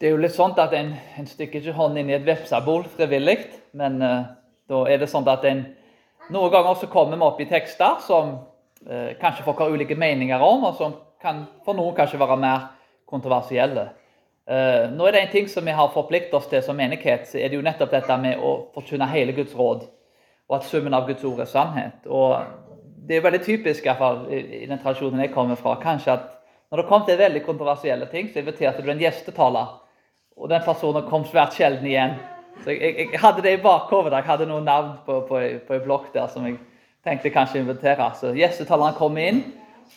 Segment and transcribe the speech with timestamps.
[0.00, 2.86] Det er jo litt sånn at en, en stikker ikke hånden inn i et vepsebol
[2.88, 3.42] frivillig,
[3.76, 4.30] men uh,
[4.72, 5.58] da er det sånn at en
[6.32, 8.30] noen ganger så kommer vi opp i tekster som
[8.88, 12.64] uh, kanskje folk har ulike meninger om, og som kan for noen kanskje være mer
[13.12, 13.90] kontroversielle.
[14.48, 17.36] Uh, nå er det en ting som vi har forpliktet oss til som menighet, så
[17.36, 19.84] er det jo nettopp dette med å forkynne hele Guds råd,
[20.48, 22.08] og at summen av Guds ord er sannhet.
[22.08, 22.38] Og
[23.04, 25.76] det er jo veldig typisk i, hvert fall, i, i den tradisjonen jeg kommer fra,
[25.84, 26.26] kanskje at
[26.72, 29.76] når det kom til veldig kontroversielle ting, så inviterte du en gjestetaler
[30.40, 32.16] og den personen kom svært sjelden igjen.
[32.64, 34.12] Så jeg, jeg, jeg hadde det i bakhodet.
[34.16, 36.56] Jeg hadde noen navn på, på, på en blokk der som jeg
[37.04, 38.10] tenkte kanskje invitere.
[38.16, 39.42] Så Gjestetaleren kom inn,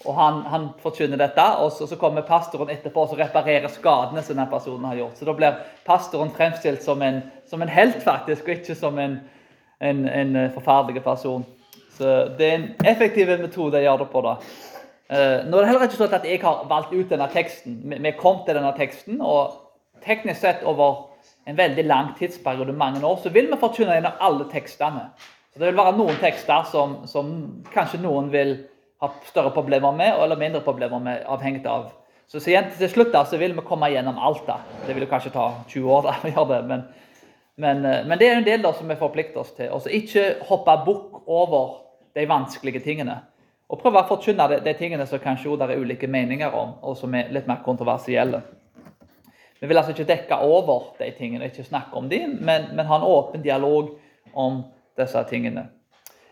[0.04, 1.46] og han, han forkynner dette.
[1.64, 5.18] Og så, så, kommer pastoren etterpå og reparerer skadene som den personen har gjort.
[5.20, 9.18] Så da blir pastoren fremstilt som en, som en helt, faktisk, og ikke som en,
[9.80, 11.48] en, en forferdelig person.
[11.98, 14.28] Så det er en effektiv metode å gjøre det på.
[14.28, 14.38] da.
[15.14, 17.76] Uh, nå er det heller ikke sånn at jeg har valgt ut denne teksten.
[17.92, 19.20] Vi kom til denne teksten.
[19.22, 19.63] og
[20.06, 21.10] teknisk sett over
[21.46, 25.10] en veldig lang tidsperiode, mange år, så vil vi forkynne gjennom alle tekstene.
[25.54, 27.34] Så Det vil være noen tekster som, som,
[27.74, 28.56] kanskje noen vil
[29.04, 31.92] ha større problemer med, eller mindre problemer med, avhengig av.
[32.28, 34.48] Så, så igjen, til slutt da, så vil vi komme gjennom alt.
[34.48, 34.62] da.
[34.88, 36.88] Det vil jo kanskje ta 20 år da, å gjøre det, men,
[37.56, 39.70] men, eh, men, det er en del da som vi forplikter oss til.
[39.76, 41.78] Og så ikke hoppe bukk over
[42.16, 43.20] de vanskelige tingene.
[43.70, 46.98] Og prøve å forkynne de, de tingene som kanskje det er ulike meninger om, og
[46.98, 48.42] som er litt mer kontroversielle.
[49.64, 52.98] Vi vil altså ikke dekke over de tingene, ikke snakke om dem, men, men ha
[53.00, 53.94] en åpen dialog
[54.36, 54.58] om
[55.00, 55.70] disse tingene.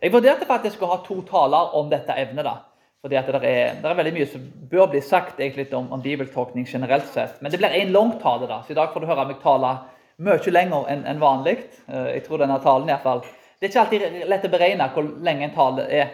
[0.01, 2.43] Jeg vurderte faktisk å ha to taler om dette evnet.
[2.43, 2.57] da,
[2.99, 6.03] fordi at det er, det er, veldig mye som bør bli sagt egentlig om, om
[6.03, 7.39] bibeltolkning generelt sett.
[7.39, 9.71] Men det blir en lang tale, da, så i dag får du høre meg tale
[10.27, 11.55] mye lenger enn en vanlig.
[11.88, 13.23] Eh, jeg tror denne talen i hvert fall.
[13.23, 16.13] Det er ikke alltid lett å beregne hvor lenge en tale er.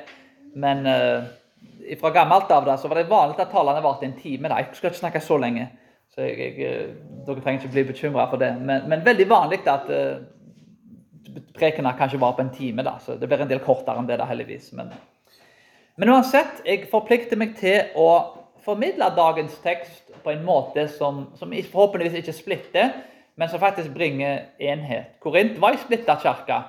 [0.53, 1.25] Men uh,
[1.97, 4.53] fra gammelt av da, så var det vanlig at talene varte en time.
[4.53, 4.61] da.
[4.61, 5.69] Jeg skal ikke snakke så lenge.
[6.17, 6.93] Så jeg, jeg, eh,
[7.27, 8.49] dere trenger ikke bli bekymra for det.
[8.57, 10.23] Men, men, veldig vanlig at uh,
[11.53, 12.81] prekena kanskje var på en time.
[12.81, 14.71] da, så Det blir en del kortere enn det, da, heldigvis.
[14.73, 14.89] Men,
[16.01, 18.07] men uansett, jeg forplikter meg til å
[18.65, 22.97] formidle dagens tekst på en måte som, som forhåpentligvis ikke splitter,
[23.37, 25.19] men som faktisk bringer enhet.
[25.21, 26.63] Korint var ei splitta kirke,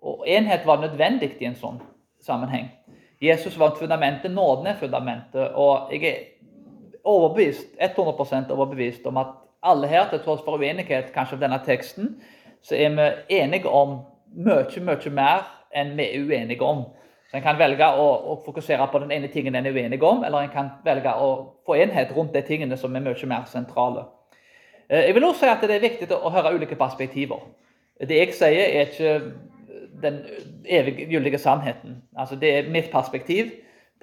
[0.00, 1.76] og enhet var nødvendig i en sånn
[2.24, 2.72] sammenheng.
[3.20, 5.52] Jesus var fundamentet, nåden er fundamentet.
[5.52, 6.24] og jeg er
[7.04, 9.34] overbevist, 100 overbevist om at
[9.64, 12.14] alle her, til tross for uenighet kanskje om denne teksten,
[12.62, 13.98] så er vi enige om
[14.34, 16.84] mye, mye mer enn vi er uenige om.
[17.30, 20.24] Så En kan velge å, å, fokusere på den ene tingen en er uenig om,
[20.24, 21.30] eller en kan velge å
[21.66, 24.06] få enhet rundt de tingene som er mye mer sentrale.
[24.88, 27.42] Eh, jeg vil også si at det er viktig å høre ulike perspektiver.
[28.00, 29.32] Det jeg sier, er ikke
[30.02, 30.20] den
[30.66, 32.02] eviggyldige sannheten.
[32.16, 33.52] Altså, det er mitt perspektiv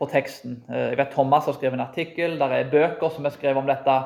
[0.01, 0.57] på teksten.
[0.69, 3.69] Eh, jeg vet Thomas har skrevet en artikkel, der er bøker som er skrevet om
[3.69, 3.97] dette.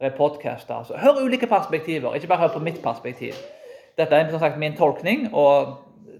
[0.00, 0.82] Det er podcaster.
[0.88, 3.38] Så hør ulike perspektiver, ikke bare hør på mitt perspektiv.
[3.98, 5.76] Dette er som sagt min tolkning, og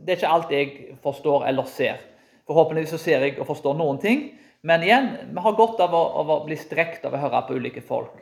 [0.07, 1.99] det er ikke alt jeg forstår eller ser.
[2.47, 4.29] Forhåpentligvis så ser jeg og forstår noen ting,
[4.63, 7.59] men igjen, vi har godt av å, av å bli strekt av å høre på
[7.59, 8.15] ulike folk.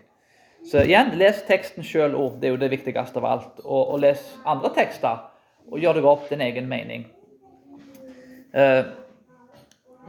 [0.67, 2.39] Så igjen, les teksten sjøl òg.
[2.41, 3.61] Det er jo det viktigste av alt.
[3.63, 5.21] Og, og les andre tekster,
[5.69, 7.05] og gjør deg opp din egen mening.
[8.55, 9.02] Uh,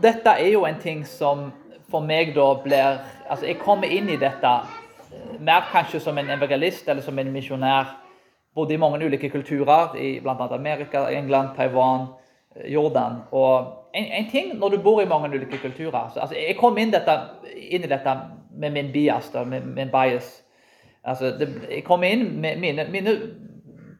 [0.01, 1.51] dette er jo en ting som
[1.91, 6.29] for meg da blir Altså, jeg kommer inn i dette eh, mer kanskje som en
[6.29, 7.95] evangelist eller som en misjonær.
[8.53, 10.35] Bodde i mange ulike kulturer, i bl.a.
[10.51, 12.07] Amerika, England, Taiwan,
[12.55, 13.21] eh, Jordan.
[13.31, 16.77] Og en, en, ting når du bor i mange ulike kulturer så, altså, Jeg kom
[16.77, 17.15] inn, dette,
[17.55, 18.17] inn, i dette
[18.51, 20.43] med min bias, da, med min bias.
[21.03, 23.17] Altså, det, jeg kom inn med mine, mine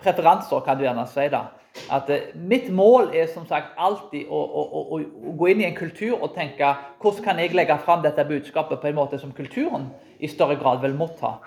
[0.04, 1.30] preferanser, kan du gjerne si.
[1.32, 1.48] da
[1.92, 5.68] at eh, mitt mål er som sagt alltid å, å, å, å, gå inn i
[5.68, 6.70] en kultur og tenke
[7.02, 9.90] hvordan kan jeg legge fram dette budskapet på en måte som kulturen
[10.20, 11.38] i større grad vil motta.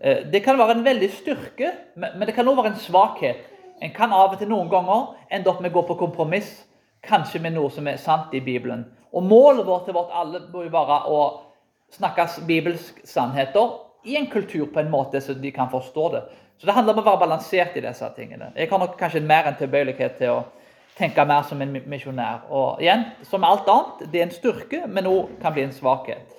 [0.00, 3.46] Eh, det kan være en veldig styrke, men det kan også være en svakhet.
[3.82, 6.64] En kan av og til noen ganger ende opp med å gå på kompromiss,
[7.06, 8.86] kanskje med noe som er sant i Bibelen.
[9.12, 11.20] Og Målet vårt til vårt alle bør jo være å
[11.94, 16.22] snakke bibelske sannheter i en kultur på en måte så de kan forstå det.
[16.58, 18.52] Så det handler om å være balansert i disse tingene.
[18.56, 20.44] Jeg har nok kanskje mer enn tilbøyelighet til å
[20.96, 22.46] tenke mer som en misjonær.
[22.48, 26.32] Og igjen, som alt annet, det er en styrke, men òg kan bli en svakhet.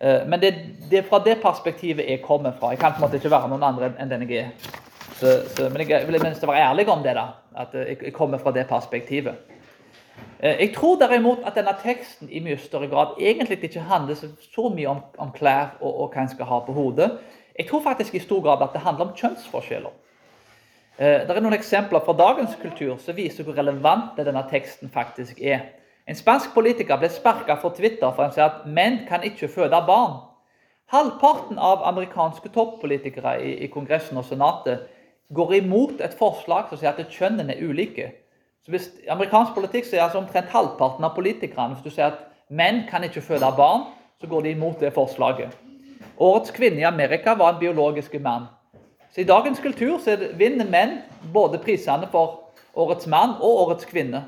[0.00, 0.54] Eh, men det,
[0.92, 2.72] er fra det perspektivet jeg kommer fra.
[2.72, 4.70] Jeg kan på en måte ikke være noen andre enn den jeg er.
[5.18, 7.14] Så, så, men jeg vil minst være ærlig om det.
[7.14, 9.52] da, At jeg kommer fra det perspektivet.
[10.40, 14.72] Eh, jeg tror derimot at denne teksten i mye større grad egentlig ikke handler så
[14.74, 17.12] mye om, om klær og, og hva en skal ha på hodet.
[17.58, 19.92] Jeg tror faktisk i stor grad at det handler om kjønnsforskjeller.
[20.98, 25.40] Eh, det er noen eksempler fra dagens kultur som viser hvor relevant denne teksten faktisk
[25.40, 25.70] er.
[26.08, 29.78] En spansk politiker ble sparka for Twitter for han sier at menn kan ikke føde
[29.86, 30.18] barn.
[30.92, 34.88] Halvparten av amerikanske toppolitikere i, i Kongressen og Senatet
[35.32, 38.10] går imot et forslag som sier at kjønnene er ulike.
[38.62, 42.84] Så hvis amerikansk politikk sier altså omtrent halvparten av politikerne Hvis du sier at menn
[42.90, 43.88] kan ikke føde barn,
[44.20, 45.50] så går de imot det forslaget.
[46.18, 48.46] Årets kvinne i Amerika var en biologisk mann.
[49.14, 50.98] Så I dagens kultur så vinner menn
[51.32, 54.24] både prisene for årets mann og årets kvinne.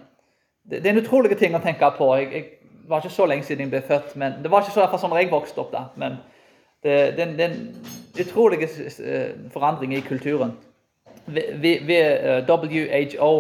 [0.65, 2.11] Det, det er en utrolig ting å tenke på.
[2.21, 2.45] Jeg, jeg
[2.89, 4.17] var ikke så lenge siden jeg ble født.
[4.17, 5.73] men Det var ikke så sånn da jeg vokste opp.
[5.73, 6.19] da, men
[6.85, 7.85] det, det, det er en
[8.21, 10.53] utrolig eh, forandring i kulturen.
[11.27, 11.87] Ved
[12.49, 13.31] WHO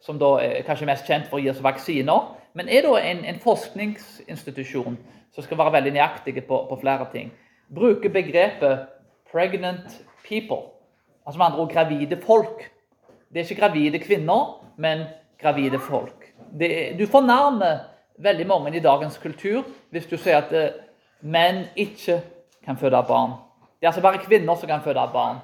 [0.00, 3.24] som da er kanskje mest kjent for å gi oss vaksiner, men er da en,
[3.28, 4.96] en forskningsinstitusjon
[5.30, 7.30] som skal være veldig nøyaktige på, på, flere ting.
[7.74, 8.86] Bruker begrepet
[9.30, 10.70] 'pregnant people',
[11.26, 12.70] altså med andre ord gravide folk.
[13.32, 15.04] Det er ikke gravide kvinner, men
[15.38, 16.34] gravide folk.
[16.60, 17.78] Er, du fornærmer
[18.18, 20.80] veldig mange i dagens kultur hvis du sier at uh,
[21.20, 22.20] menn ikke
[22.64, 23.30] kan føde barn.
[23.80, 25.36] Det er altså bare kvinner som kan føde barn.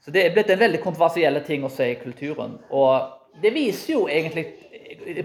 [0.00, 2.58] Så Det er blitt en veldig kontroversiell ting å si i kulturen.
[2.70, 4.46] og det viser jo egentlig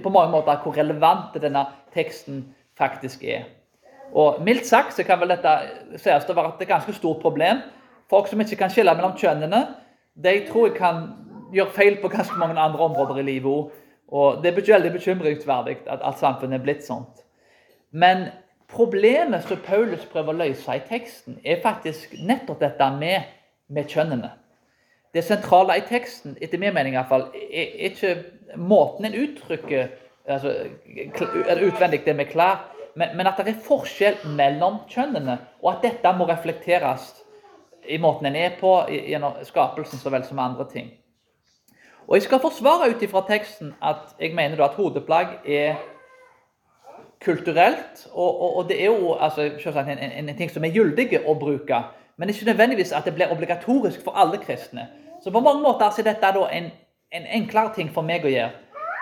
[0.04, 2.44] på mange måter hvor relevant denne teksten
[2.78, 3.44] faktisk er.
[4.14, 5.54] Og Mildt sagt så kan vel dette
[6.00, 7.62] sies å være et ganske stort problem.
[8.10, 9.66] Folk som ikke kan skille mellom kjønnene,
[10.16, 11.02] de tror jeg kan
[11.54, 13.84] gjøre feil på ganske mange andre områder i livet òg.
[14.08, 17.26] Og det er veldig bekymringsverdig at, at samfunnet er blitt sånt.
[17.92, 18.30] Men
[18.72, 23.28] problemet som Paulus prøver å løse i teksten, er faktisk nettopp dette med,
[23.68, 24.32] med kjønnene.
[25.14, 28.16] Det sentrale i teksten, etter min mening iallfall, er ikke
[28.60, 29.88] måten en uttrykker
[30.28, 30.54] altså,
[31.64, 32.64] utvendig det med klær,
[32.98, 37.12] men, men, at det er forskjell mellom kjønnene, og at dette må reflekteres
[37.88, 40.90] i måten en er på, gjennom skapelsen så vel som andre ting.
[42.08, 45.76] Og Jeg skal forsvare ut ifra teksten at jeg mener at hodeplagg er
[47.24, 51.22] kulturelt, og, og, og det er jo altså, en, en, en, ting som er gyldig
[51.26, 51.82] å bruke,
[52.18, 54.88] men ikke nødvendigvis at det blir obligatorisk for alle kristne.
[55.24, 56.72] Så på mange måter er dette en,
[57.12, 58.54] en, enklere ting for meg å gjøre.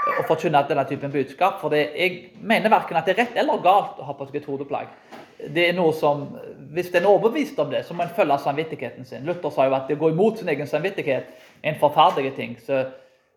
[0.06, 1.60] Å forkynne denne typen budskap.
[1.62, 4.50] For jeg mener verken at det er rett eller galt å ha på seg et
[4.50, 4.92] hodeplagg.
[5.56, 6.28] Det er noe som,
[6.76, 9.26] Hvis en er overbevist om det, så må en følge samvittigheten sin.
[9.26, 11.28] Luther sa jo at det å gå imot sin egen samvittighet
[11.64, 12.58] er en forferdelig ting.
[12.66, 12.86] så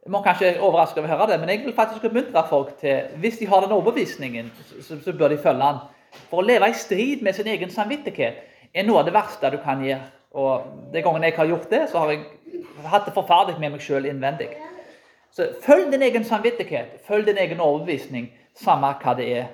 [0.09, 3.11] jeg må kanskje overraske over å høre det, men jeg vil faktisk oppmuntre folk til
[3.21, 4.51] Hvis de har den overbevisningen,
[4.81, 5.83] så, så bør de følge den.
[6.31, 8.39] For å leve i strid med sin egen samvittighet
[8.73, 10.09] er noe av det verste du kan gjøre.
[10.39, 12.25] Og De gangene jeg har gjort det, så har jeg
[12.89, 14.49] hatt det forferdelig med meg sjøl innvendig.
[15.39, 18.25] Så Følg din egen samvittighet, følg din egen overbevisning,
[18.59, 19.45] samme hva det er.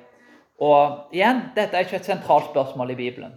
[0.65, 3.35] Og igjen, Dette er ikke et sentralt spørsmål i Bibelen.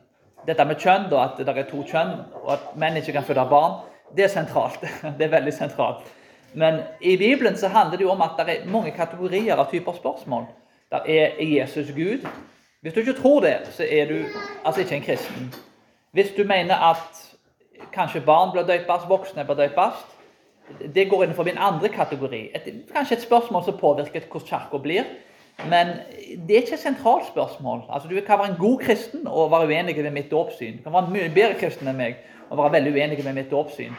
[0.48, 2.14] Dette med kjønn, da, at det er to kjønn,
[2.46, 3.82] og at menn ikke kan føde barn,
[4.16, 4.80] det er sentralt.
[5.20, 6.08] Det er veldig sentralt.
[6.54, 10.00] Men i Bibelen så handler det jo om at det er mange kategorier av typer
[10.00, 10.48] spørsmål.
[10.92, 12.24] Der er Jesus Gud.
[12.82, 14.24] Hvis du ikke tror det, så er du
[14.64, 15.56] altså ikke en kristen.
[16.12, 17.26] Hvis du mener at
[17.92, 20.08] kanskje barn bør døpes, voksne bør døpes,
[20.96, 22.50] det går innenfor min andre kategori.
[22.56, 25.04] Et, kanskje et spørsmål som påvirker hvordan kirka blir.
[25.66, 25.88] Men
[26.48, 27.81] det er ikke et sentralt spørsmål.
[27.90, 30.78] Altså, du kan være en god kristen og være uenig med mitt dåpssyn.
[30.78, 32.19] Du kan være en mye bedre kristen enn meg
[32.50, 33.96] og være veldig uenig med mitt dåpssyn.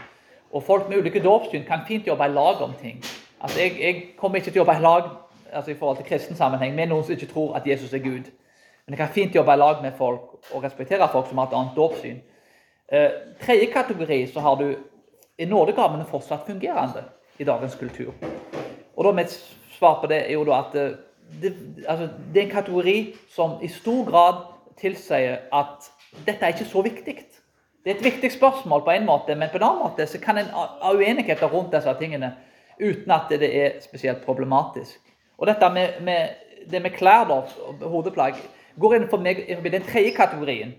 [0.52, 3.02] Og folk med ulike dåpssyn kan fint jobbe i lag om ting.
[3.40, 5.08] Altså, jeg, jeg kommer ikke til å jobbe i lag
[5.52, 8.30] altså, i forhold til kristen sammenheng med noen som ikke tror at Jesus er Gud.
[8.86, 11.58] Men jeg kan fint jobbe i lag med folk og respektere folk som har et
[11.58, 12.22] annet dåpssyn.
[12.92, 14.76] Eh, tredje kategori så har du
[15.38, 17.04] er nådegavene fortsatt fungerende
[17.38, 18.14] i dagens kultur.
[18.96, 19.34] Og da Mitt
[19.78, 20.96] svar på det er jo da at eh,
[21.42, 21.52] det,
[21.88, 22.96] altså, det er en kategori
[23.30, 24.42] som i stor grad
[24.80, 25.90] tilsier at
[26.26, 27.16] dette er ikke så viktig.
[27.84, 30.38] Det er et viktig spørsmål på en måte, men på en annen måte så kan
[30.38, 32.34] en ha uenigheter rundt disse tingene
[32.80, 34.98] uten at det er spesielt problematisk.
[35.38, 36.28] Og dette med, med
[36.70, 37.40] det med klær, da,
[37.86, 38.38] hodeplagg,
[38.78, 40.74] går inn for meg i den tredje kategorien.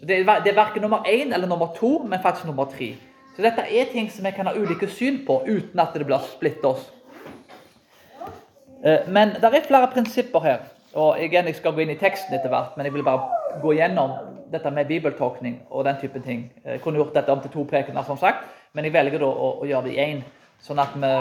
[0.00, 2.94] Det, er, det er verken nummer én eller nummer to, men faktisk nummer tre.
[3.36, 6.22] Så dette er ting som vi kan ha ulike syn på uten at det blir
[6.24, 6.86] splitt oss.
[8.80, 10.64] Eh, men det er flere prinsipper her.
[10.94, 13.72] og igjen, Jeg skal gå inn i teksten etter hvert, men jeg vil bare gå
[13.76, 14.10] gjennom
[14.50, 16.50] dette med bibeltolkning og den type ting.
[16.64, 19.66] Jeg kunne gjort dette om til to prekener, som sagt, men jeg velger da å,
[19.66, 20.22] gjøre det i én.
[20.60, 21.12] Sånn at vi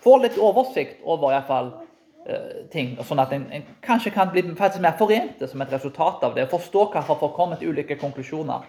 [0.00, 1.72] får litt oversikt over i hvert fall
[2.70, 6.24] ting, ting, sånn at en, en, kanskje kan bli faktisk mer forente som et resultat
[6.24, 6.48] av det.
[6.48, 8.64] Forstå hvorfor folk kommer til ulike konklusjoner.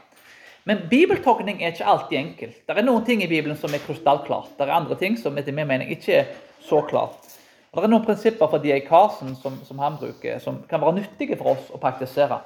[0.65, 2.59] Men bibeltolkning er ikke alltid enkelt.
[2.67, 4.53] Det er noen ting i Bibelen som er krystallklart.
[4.57, 6.29] Det er andre ting som etter min mening ikke er
[6.63, 7.27] så klart.
[7.73, 8.79] Og Det er noen prinsipper for D.A.
[8.85, 12.39] Carson som, som, han bruker, som kan være nyttige for oss å praktisere.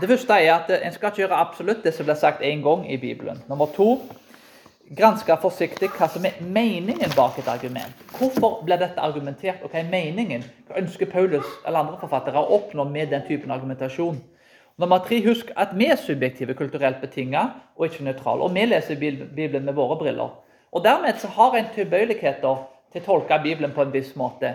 [0.00, 2.86] Det første er at En skal ikke gjøre absolutt det som blir sagt én gang
[2.86, 3.42] i Bibelen.
[3.50, 3.96] Nummer to
[4.96, 8.06] granske forsiktig hva som er meningen bak et argument.
[8.16, 10.46] Hvorfor ble dette argumentert, og hva er meningen?
[10.66, 14.18] Hva ønsker Paulus eller andre forfattere å oppnå med den typen argumentasjon?
[14.80, 18.46] Nummer tre, husk at vi er subjektive, kulturelt betinget og ikke nøytrale.
[18.46, 20.30] Og vi leser Bibelen med våre briller.
[20.72, 24.54] Og Dermed så har en tilbøyeligheter til å tolke Bibelen på en viss måte.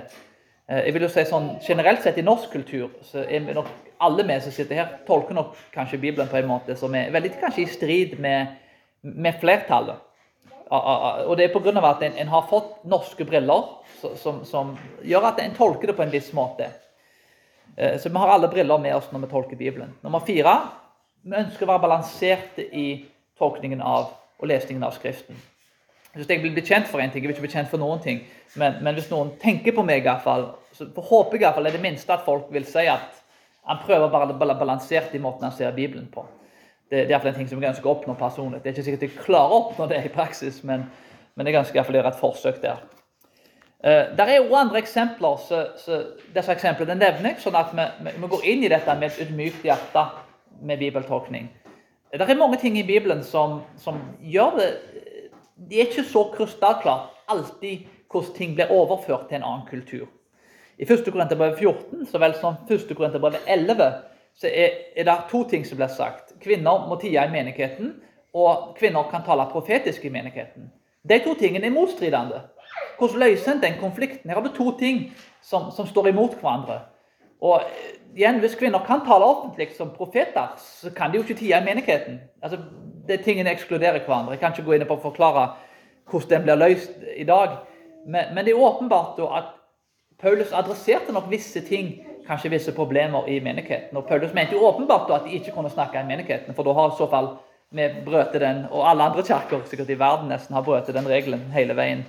[0.70, 3.70] Eh, jeg vil jo si sånn, Generelt sett i norsk kultur så er nok
[4.02, 7.36] alle vi som sitter her, tolker nok kanskje Bibelen på en måte som er veldig
[7.40, 8.56] kanskje i strid med,
[9.04, 10.02] med flertallet.
[10.74, 11.76] Og det er pga.
[11.92, 13.68] at en, en, har fått norske briller
[14.18, 14.74] som, som,
[15.06, 16.72] gjør at en tolker det på en viss måte.
[17.76, 19.94] Eh, så vi har alle briller med oss når vi tolker Bibelen.
[20.04, 20.56] Nummer fire
[21.26, 22.88] vi ønsker å være balanserte i
[23.40, 25.38] tolkningen av og lesningen av Skriften.
[26.16, 28.22] Hvis jeg vil bekjent for én ting, jeg blir ikke bli kjent for noen ting,
[28.56, 31.58] men, men hvis noen tenker på meg, i hvert fall, så håper jeg i hvert
[31.58, 33.20] fall, er at folk vil si at
[33.66, 36.24] han prøver å være balansert i måten han ser Bibelen på.
[36.86, 38.62] Det, det er iallfall en ting som jeg ønsker å oppnå personlig.
[38.62, 40.86] Det er ikke sikkert jeg klarer å oppnå det i praksis, men,
[41.36, 42.84] men jeg ønsker iallfall å et forsøk der.
[43.86, 45.38] Uh, der er jo andre eksempler.
[45.48, 46.04] Så, så
[46.36, 49.68] disse eksemplene nevner jeg, sånn at vi, vi, går inn i dette med et ydmykt
[49.68, 50.08] hjerte
[50.66, 51.52] med bibeltolkning.
[52.16, 54.70] Det er mange ting i Bibelen som, som gjør det
[55.56, 60.08] Det er ikke så krystallklart alltid hvordan ting blir overført til en annen kultur.
[60.78, 61.06] I 1.
[61.12, 62.96] Korinterbrev 14 så vel som 1.
[62.96, 63.92] Korinterbrev 11
[64.36, 66.34] så er, er, det to ting som blir sagt.
[66.44, 67.94] Kvinner må tie i menigheten,
[68.36, 70.72] og kvinner kan tale profetisk i menigheten.
[71.10, 72.42] De to tingene er motstridende.
[72.98, 74.30] Hvordan løser en den konflikten?
[74.30, 75.12] Her har du to ting
[75.42, 76.80] som, som står imot hverandre.
[77.42, 77.62] Og
[78.16, 81.66] igjen, Hvis kvinner kan tale offentlig som profeter, så kan de jo ikke tie i
[81.66, 82.20] menigheten.
[82.42, 82.58] Altså,
[83.10, 84.32] er Tingene ekskluderer hverandre.
[84.32, 85.50] Jeg kan ikke gå inn på å forklare
[86.10, 87.60] hvordan den blir løst i dag.
[88.06, 89.54] Men, men det er åpenbart at
[90.22, 93.98] Paulus adresserte nok visse ting, kanskje visse problemer i menigheten.
[93.98, 96.94] Og Paulus mente jo åpenbart at de ikke kunne snakke i menigheten, for da har
[96.94, 97.36] i så fall
[97.76, 101.42] vi brøt den, og alle andre kirker sikkert i verden nesten har brøt den regelen
[101.54, 102.06] hele veien.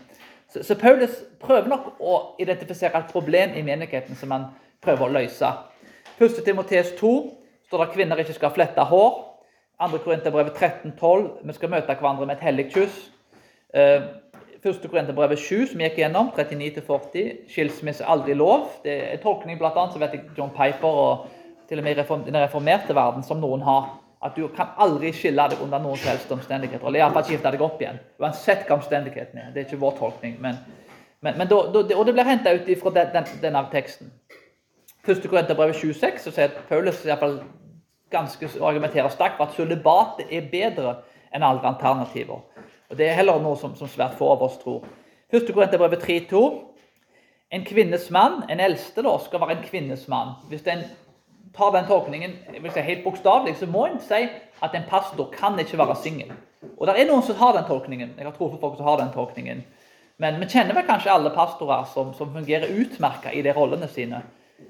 [0.49, 1.11] Så, så, Paulus
[1.41, 4.47] prøver nok å identifisere et problem i menigheten som han
[4.85, 5.51] prøver å løse.
[6.19, 6.39] 1.
[6.47, 7.15] Timoteus 2
[7.67, 9.19] står det at kvinner ikke skal flette hår.
[9.83, 9.99] 2.
[10.05, 13.03] Korinterbrevet 13,12 vi skal møte hverandre med et hellig kyss.
[13.75, 14.07] Eh,
[14.67, 17.45] Første Korinterbrevet 7, som gikk gjennom, 39-40.
[17.53, 18.71] Skilsmisse aldri lov.
[18.83, 21.27] Det er en tolkning blant annet, så vet jeg John Piper og
[21.69, 23.93] til og med i den reformerte verden som noen har.
[24.25, 26.87] At du kan aldri skille deg under noen som helst omstendigheter.
[26.87, 27.99] Eller iallfall skifte deg opp igjen.
[28.23, 29.51] Uansett hva omstendighetene er.
[29.53, 30.39] Det er ikke vår tolkning.
[30.41, 30.57] Men,
[31.21, 34.11] men, men da, da, og det blir henta ut fra den, den, denne teksten.
[35.07, 37.39] Første Korinterbrevet 26 så sier Paulus i fall
[38.11, 40.97] ganske argumenterer sterkt for at sølibatet er bedre
[41.35, 42.41] enn alle alternativer.
[42.91, 44.87] Og Det er heller noe som, som svært få av oss tror.
[45.35, 45.53] 1.
[45.53, 46.43] Korinterbrevet 3,2.
[47.55, 50.35] En kvinnes mann, en eldste, da, skal være en kvinnes mann.
[50.51, 50.83] Hvis en
[51.57, 52.37] tar den tolkningen
[52.73, 54.27] si, helt bokstavelig, så må en si
[54.63, 56.33] at en pastor kan ikke være singel.
[56.77, 58.15] Og det er noen som har den tolkningen.
[58.17, 59.63] Jeg har tro på folk som har den tolkningen.
[60.19, 64.23] Men vi kjenner vel kanskje alle pastorer som, som fungerer utmerka i de rollene sine.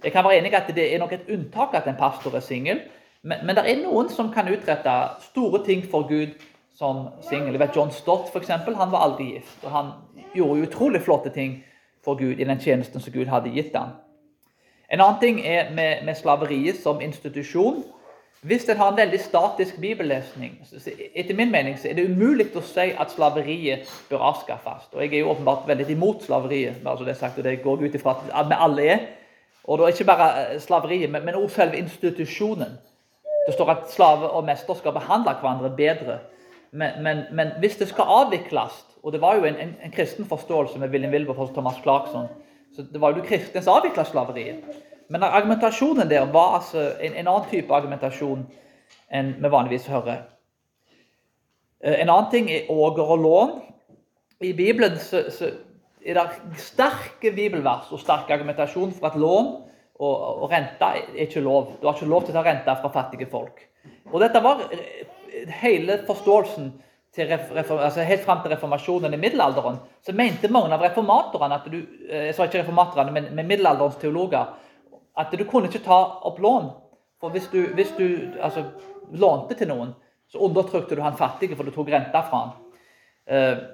[0.03, 2.43] Jeg kan være enig i at det er nok et unntak at en pastor er
[2.43, 2.83] singel,
[3.23, 4.95] men, men det er noen som kan utrette
[5.29, 6.35] store ting for Gud
[6.77, 7.59] som singel.
[7.75, 9.63] John Stott for eksempel, han var aldri gift.
[9.65, 9.93] og Han
[10.35, 11.61] gjorde utrolig flotte ting
[12.05, 13.97] for Gud i den tjenesten som Gud hadde gitt ham.
[14.93, 17.85] En annen ting er med, med slaveriet som institusjon.
[18.47, 20.59] Hvis en har en veldig statisk bibellesning,
[21.15, 24.91] etter min mening så er det umulig å si at slaveriet bør avskaffes.
[24.93, 27.97] Og Jeg er jo åpenbart veldig imot slaveriet, altså det, sagt, og det går ut
[27.99, 29.07] ifra at vi alle er.
[29.65, 32.79] Og da ikke bare eh, slaveriet, men også selve institusjonen.
[33.47, 36.19] Det står at slave og mester skal behandle hverandre bedre.
[36.71, 40.27] Men, men, men, hvis det skal avvikles Og det var jo en, en, en kristen
[40.27, 42.27] forståelse med William Wilber og Thomas Clarkson.
[42.77, 44.65] Så Det var jo de kristne som avvikla slaveriet.
[45.09, 48.43] Men argumentasjonen der var altså en, en, annen type argumentasjon
[49.15, 50.27] enn vi vanligvis hører.
[51.81, 53.55] Eh, en annen ting er åger og lån.
[54.45, 55.49] I Bibelen så, så
[56.05, 59.53] er det sterke bibelvers og sterk argumentasjon for at lån
[59.97, 61.79] og, og rente er ikke lov.
[61.81, 63.63] Du har ikke lov til å ta rente fra fattige folk.
[64.13, 64.67] Og dette var
[65.63, 66.75] hele forståelsen
[67.25, 72.27] altså helt fram til reformasjonen i middelalderen, så mente mange av reformatorene at du, eh,
[72.29, 74.53] jeg sa ikke reformatorene, men, men middelalderens teologer
[75.17, 76.69] at du kunne ikke ta opp lån.
[77.21, 78.67] For hvis du, hvis du altså,
[79.17, 79.95] lånte til noen,
[80.29, 82.55] så undertrykte du han fattige, for du tok renta fra han.
[83.27, 83.65] Eh,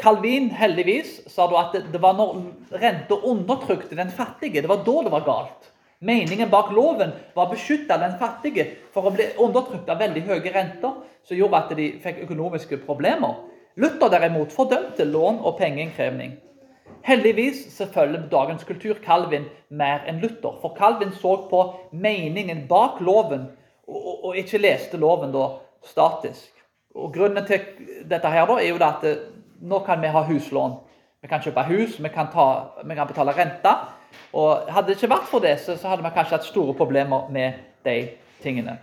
[0.00, 2.38] Calvin heldigvis sa da at det var når
[2.80, 5.69] renta undertrykte den fattige, det var da det var galt.
[6.00, 8.64] Meningen bak loven var å beskytte den fattige
[8.94, 10.94] for å bli undertrykt av veldig høye renter,
[11.28, 13.34] som gjorde at de fikk økonomiske problemer.
[13.76, 16.38] Luther derimot fordømte lån og pengeinnkrevning.
[17.04, 23.50] Heldigvis selvfølgelig dagens kultur Calvin mer enn Luther, for Calvin så på meningen bak loven,
[23.84, 25.50] og, og ikke leste loven da
[25.84, 26.48] statisk.
[26.96, 27.60] Og Grunnen til
[28.08, 29.26] dette her da, er jo at eh,
[29.60, 30.80] nå kan vi ha huslån.
[31.20, 32.46] Vi kan kjøpe hus, vi kan, ta,
[32.80, 33.99] vi kan betale renter.
[34.32, 37.52] Og Hadde det ikke vært for det, så, hadde vi kanskje hatt store problemer med
[37.84, 37.96] de
[38.42, 38.78] tingene.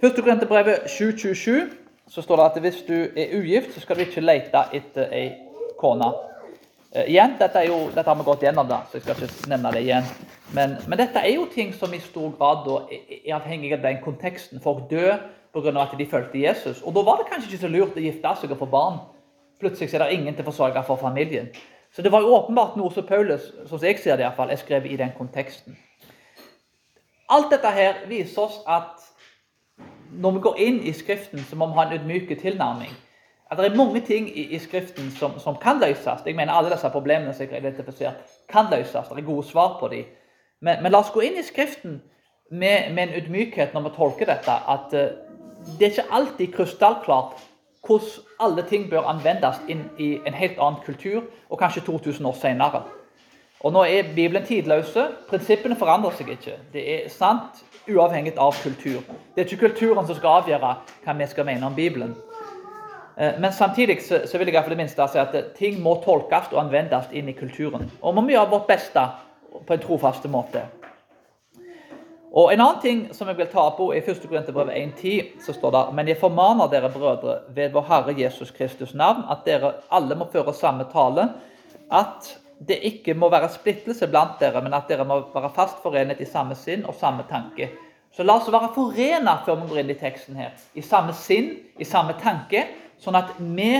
[0.00, 1.72] Første Korinterbrevet 7.27
[2.08, 5.28] så står det at hvis du er ugift, så skal du ikke lete etter ei
[5.80, 6.12] kone.
[6.92, 9.72] Eh, igjen, dette, jo, dette, har vi gått gjennom, da, så jeg skal ikke nevne
[9.74, 10.06] det igjen.
[10.56, 13.98] Men, men dette er jo ting som i stor grad da, er avhengig av den
[14.04, 14.62] konteksten.
[14.62, 15.18] Folk dør
[15.52, 15.72] pga.
[15.82, 16.82] at de fulgte Jesus.
[16.82, 19.00] Og da var det kanskje ikke så lurt å gifte seg og få barn.
[19.60, 21.48] Plutselig er det ingen til å forsørge for familien.
[21.96, 24.50] Så det var jo åpenbart noe som Paulus som jeg ser det i hvert fall,
[24.52, 25.78] er skrevet i den konteksten.
[27.32, 29.00] Alt dette her viser oss at
[30.12, 32.92] når vi går inn i Skriften, så må vi ha en ydmyk tilnærming.
[33.50, 36.20] At Det er mange ting i, i Skriften som, som, kan løses.
[36.26, 39.08] Jeg mener Alle disse problemene som jeg identifisert, kan løses.
[39.08, 40.04] Det er gode svar på dem.
[40.60, 42.02] Men, men, la oss gå inn i Skriften
[42.50, 44.52] med, med en ydmykhet når vi tolker dette.
[44.68, 45.16] At uh,
[45.78, 47.40] det er ikke alltid krystallklart
[47.86, 52.38] hvordan alle ting bør anvendes inn i en helt annen kultur, og kanskje 2000 år
[52.40, 52.82] senere.
[53.60, 55.08] Og Nå er Bibelen tidløse.
[55.30, 56.58] Prinsippene forandrer seg ikke.
[56.72, 59.00] Det er sant uavhengig av kultur.
[59.34, 60.72] Det er ikke kulturen som skal avgjøre
[61.04, 62.14] hva vi skal mene om Bibelen.
[63.16, 66.60] Eh, men samtidig så, vil jeg for det minste si at ting må tolkes og
[66.66, 67.90] anvendes inn i kulturen.
[68.02, 69.06] Og vi må gjøre vårt beste
[69.66, 70.66] på en trofaste måte.
[72.36, 74.26] Og En annen ting som jeg vil ta på i 1.
[74.28, 78.92] Korinterbrev 1,10, så står det Men jeg formaner dere brødre ved vår Herre Jesus Kristus
[78.94, 81.30] navn, at dere alle må føre samme tale,
[81.88, 82.28] at
[82.68, 86.28] det ikke må være splittelse blant dere, men at dere må være fast forenet i
[86.28, 87.70] samme sinn og samme tanke.
[88.12, 90.52] Så la oss være forenet før vi går inn i teksten her.
[90.74, 92.66] I samme sinn, i samme tanke,
[93.00, 93.72] sånn at vi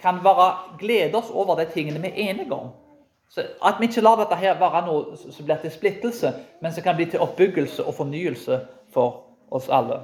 [0.00, 2.72] kan være, glede oss over de tingene vi er enige om.
[3.30, 6.82] Så At vi ikke lar dette her være noe som blir til splittelse, men som
[6.82, 8.60] kan bli til oppbyggelse og fornyelse
[8.94, 10.00] for oss alle.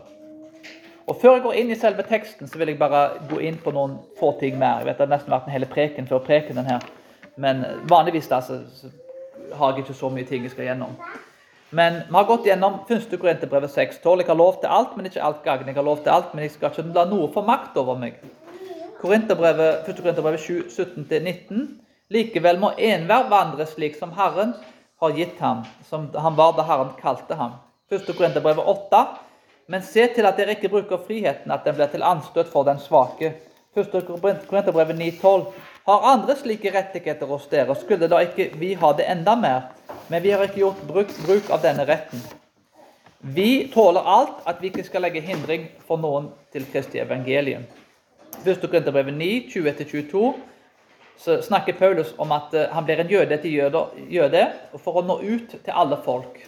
[1.06, 3.70] Og Før jeg går inn i selve teksten, så vil jeg bare gå inn på
[3.74, 4.78] noen få ting mer.
[4.78, 6.86] Jeg vet Det har nesten vært en hel preken før prekenen her.
[7.36, 8.60] Men vanligvis da, så,
[9.54, 10.94] har jeg ikke så mye ting jeg skal gjennom.
[11.70, 13.18] Men vi har gått gjennom 1.
[13.20, 14.20] Korinterbrevet 6.12.
[14.22, 15.66] Jeg har lov til alt, men ikke alt gagn.
[15.66, 18.22] Jeg har lov til alt, men jeg skal ikke la noe få makt over meg.
[19.00, 19.98] Korinterbrevet, 1.
[20.02, 21.85] Korinterbrevet 7, 17-19.
[22.12, 24.54] Likevel må enhver vandre slik som Herren
[25.02, 27.56] har gitt ham, som han var da Herren kalte ham.
[27.90, 28.06] 1.
[28.16, 29.00] Korinterbrevet 8.
[29.66, 32.78] Men se til at dere ikke bruker friheten, at den blir til anstøt for den
[32.78, 33.32] svake.
[33.74, 33.90] 1.
[34.46, 35.50] Korinterbrevet 9,12.
[35.86, 39.68] Har andre slike rettigheter hos dere, skulle da ikke vi ha det enda mer?
[40.08, 42.22] Men vi har ikke gjort bruk, bruk av denne retten.
[43.20, 47.66] Vi tåler alt at vi ikke skal legge hindring for noen til Kristi evangelium.
[48.46, 48.62] 1.
[48.62, 50.34] Korinterbrevet 9, 20-22
[51.18, 53.56] så snakker Paulus om at eh, han blir en jøde til
[54.12, 54.44] jøde
[54.82, 56.38] for å nå ut til alle folk.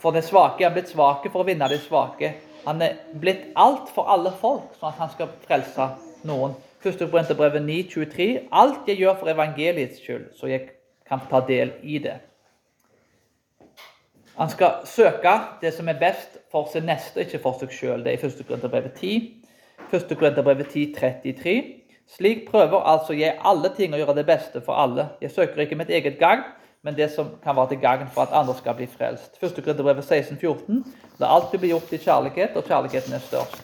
[0.00, 2.34] For den svake er blitt svake for å vinne de svake.
[2.64, 5.88] Han er blitt alt for alle folk, sånn at han skal frelse
[6.28, 6.56] noen.
[6.80, 10.70] Første Korinterbrevet 9,23.: Alt jeg gjør for evangeliets skyld, så jeg
[11.08, 12.16] kan ta del i det.
[14.40, 18.04] Han skal søke det som er best for sin neste, ikke for seg sjøl.
[18.04, 18.46] Det er i 1.
[18.48, 19.18] Korinterbrevet 10.
[19.92, 20.14] 1.
[20.16, 21.79] Korinterbrevet 10,33.
[22.16, 25.08] Slik prøver altså jeg alle ting å gjøre det beste for alle.
[25.22, 26.42] Jeg søker ikke mitt eget gagn,
[26.82, 29.36] men det som kan være til gagn for at andre skal bli frelst.
[29.38, 29.60] 1.
[29.62, 30.04] Korinterbrevet
[30.40, 30.82] 14.
[31.20, 33.62] La alltid bli gjort i kjærlighet, og kjærligheten er størst.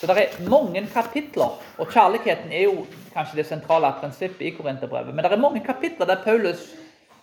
[0.00, 5.14] Så Det er mange kapitler, og kjærligheten er jo kanskje det sentrale prinsippet i Korinterbrevet.
[5.14, 6.74] Men det er mange kapitler der Paulus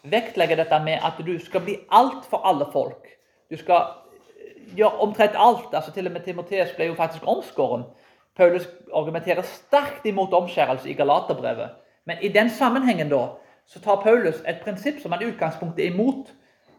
[0.04, 3.08] vektlegger dette med at du skal bli alt for alle folk.
[3.52, 3.82] Du skal
[4.76, 5.74] gjøre omtrent alt.
[5.74, 7.84] altså Til og med Timoteus ble jo faktisk omskåren.
[8.38, 11.70] Paulus argumenterer sterkt imot omskjærelse i Galaterbrevet.
[12.06, 13.24] Men i den sammenhengen da,
[13.68, 16.30] så tar Paulus et prinsipp som han i utgangspunktet er imot.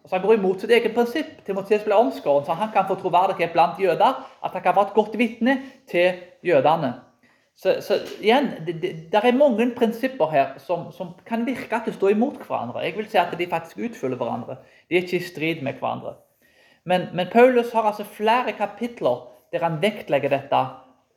[0.04, 1.34] Altså Han går imot sitt eget prinsipp.
[1.46, 4.22] Timoteus ble omskåret, så han kan få troverdighet blant jøder.
[4.44, 5.58] At han kan være et godt vitne
[5.90, 6.94] til jødene.
[7.58, 11.88] Så, så igjen, det, det, der er mange prinsipper her som, som kan virke at
[11.90, 12.84] de står imot hverandre.
[12.86, 14.60] Jeg vil si at de faktisk utfyller hverandre.
[14.88, 16.14] De er ikke i strid med hverandre.
[16.86, 20.60] Men, men Paulus har altså flere kapitler der han vektlegger dette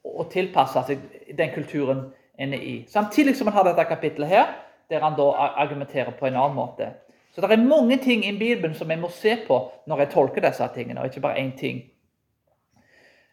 [0.03, 1.05] og tilpasse seg
[1.37, 2.09] den kulturen
[2.41, 2.75] en er i.
[2.89, 4.53] Samtidig som han har dette kapittelet her,
[4.89, 5.29] der han da
[5.61, 6.89] argumenterer på en annen måte.
[7.31, 10.43] Så det er mange ting i Bibelen som jeg må se på når jeg tolker
[10.43, 11.83] disse tingene, og ikke bare én ting.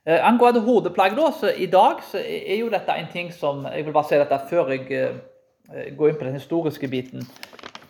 [0.06, 3.84] Eh, angående hodeplagg, da, så i dag så er jo dette en ting som Jeg
[3.84, 7.26] vil bare si dette før jeg eh, går inn på den historiske biten,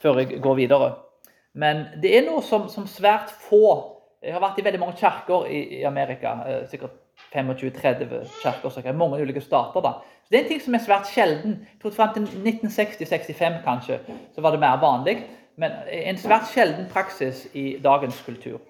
[0.02, 0.94] før jeg går videre.
[1.52, 5.46] Men det er noe som, som svært få Jeg har vært i veldig mange kirker
[5.46, 6.96] i, i Amerika, eh, sikkert
[7.34, 9.80] 25-30 kirker, mange ulike stater.
[9.80, 9.92] da.
[10.24, 11.66] Så Det er en ting som er svært sjelden.
[11.72, 13.98] Jeg tror Fram til 1960-65 kanskje,
[14.34, 15.18] så var det mer vanlig.
[15.56, 18.60] Men en svært sjelden praksis i dagens kultur.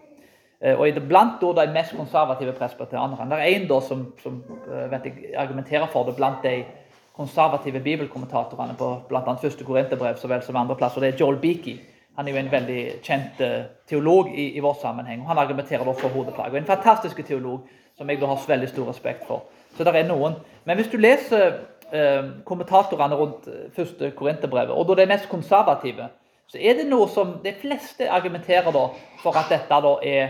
[0.60, 3.30] Eh, og blant da, de mest konservative presbyterianerne.
[3.30, 4.42] Det er da som, som
[4.72, 6.64] eh, jeg, argumenterer for det blant de
[7.14, 9.34] konservative bibelkommentatorene på bl.a.
[9.42, 11.00] første Korinterbrev så vel som andre plasser.
[11.00, 11.78] Det er Joel Beakey.
[12.16, 15.20] Han er jo en veldig kjent eh, teolog i, i vår sammenheng.
[15.22, 16.50] og Han argumenterer da for hodeplagg.
[16.50, 17.68] Og En fantastisk teolog
[17.98, 19.48] som jeg da har veldig stor respekt for.
[19.76, 20.38] Så det er noen.
[20.64, 21.58] Men hvis du leser
[21.92, 26.08] eh, kommentatorene rundt eh, første Korinterbrevet, og da de mest konservative,
[26.48, 28.86] så er det noe som de fleste argumenterer da
[29.22, 30.22] for at dette da er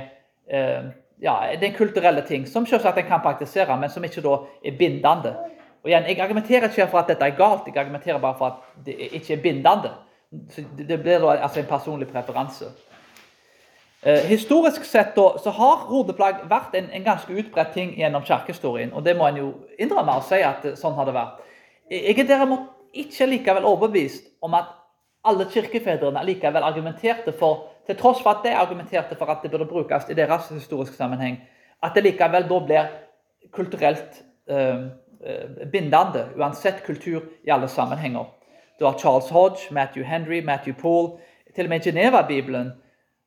[0.51, 0.89] eh,
[1.23, 5.37] ja, det kulturelle ting som selvsagt en kan praktisere, men som ikke da er bindende.
[5.83, 8.87] Og igjen, Jeg argumenterer ikke for at dette er galt, jeg argumenterer bare for at
[8.87, 9.95] det ikke er bindende.
[10.51, 12.65] Så det blir da altså en personlig preferanse.
[14.03, 18.93] Eh, historisk sett da, så har hodeplagg vært en, en ganske utbredt ting gjennom kirkehistorien.
[18.95, 21.41] Og det må en jo innrømme og si at sånn har det vært.
[21.91, 24.71] Jeg er derimot ikke likevel overbevist om at
[25.27, 29.67] alle kirkefedrene likevel argumenterte for, til tross for at de argumenterte for at det burde
[29.67, 31.41] brukes i deres historiske sammenheng,
[31.83, 32.91] at det likevel da blir
[33.55, 34.89] kulturelt eh,
[35.27, 38.31] eh bindende, uansett kultur, i alle sammenhenger.
[38.79, 41.19] Du har Charles Hodge, Matthew Henry, Matthew Paul,
[41.55, 42.73] til og med Geneva-bibelen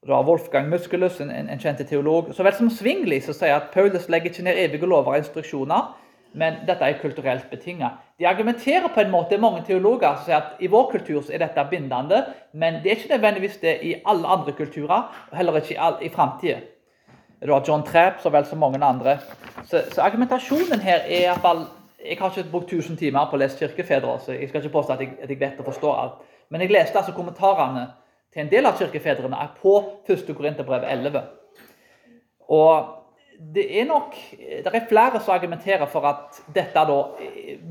[0.10, 4.08] har Wolfgang Musculus, en, en, kjent teolog, så vel som Svingli, som sier at Paulus
[4.10, 5.92] legger ikke ned evige lover og instruksjoner,
[6.34, 8.00] men dette er kulturelt betinget.
[8.20, 11.44] De argumenterer på en måte, mange teologer som sier at i vår kultur så er
[11.44, 15.76] dette bindende, men det er ikke nødvendigvis det i alle andre kulturer, og heller ikke
[15.76, 16.64] i, all, i framtida.
[17.46, 19.18] Du har John Trapp så vel som mange andre.
[19.66, 21.66] Så, så argumentasjonen her er iallfall
[22.02, 24.94] Jeg har ikke brukt 1000 timer på å lese kirkefedre, så jeg skal ikke påstå
[24.94, 26.24] at jeg, at jeg vet og forstår alt.
[26.50, 27.84] Men jeg leste altså kommentarene
[28.32, 29.76] til en del av kirkefedrene er på
[30.08, 30.34] 1.
[30.38, 31.22] Korinterbrev 11.
[32.52, 32.98] Og
[33.54, 36.98] det er nok det er flere som argumenterer for at dette da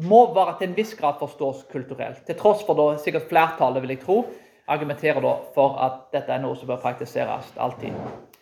[0.02, 2.24] må være til en viss grad forstås kulturelt.
[2.26, 4.24] Til tross for da sikkert flertallet, vil jeg tro,
[4.66, 7.94] argumenterer da for at dette er noe som bør praktiseres alltid.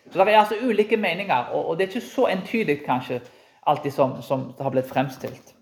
[0.09, 3.20] Så Det er altså ulike meninger, og det er ikke så entydig kanskje
[3.66, 5.58] alltid som, som det har blitt fremstilt.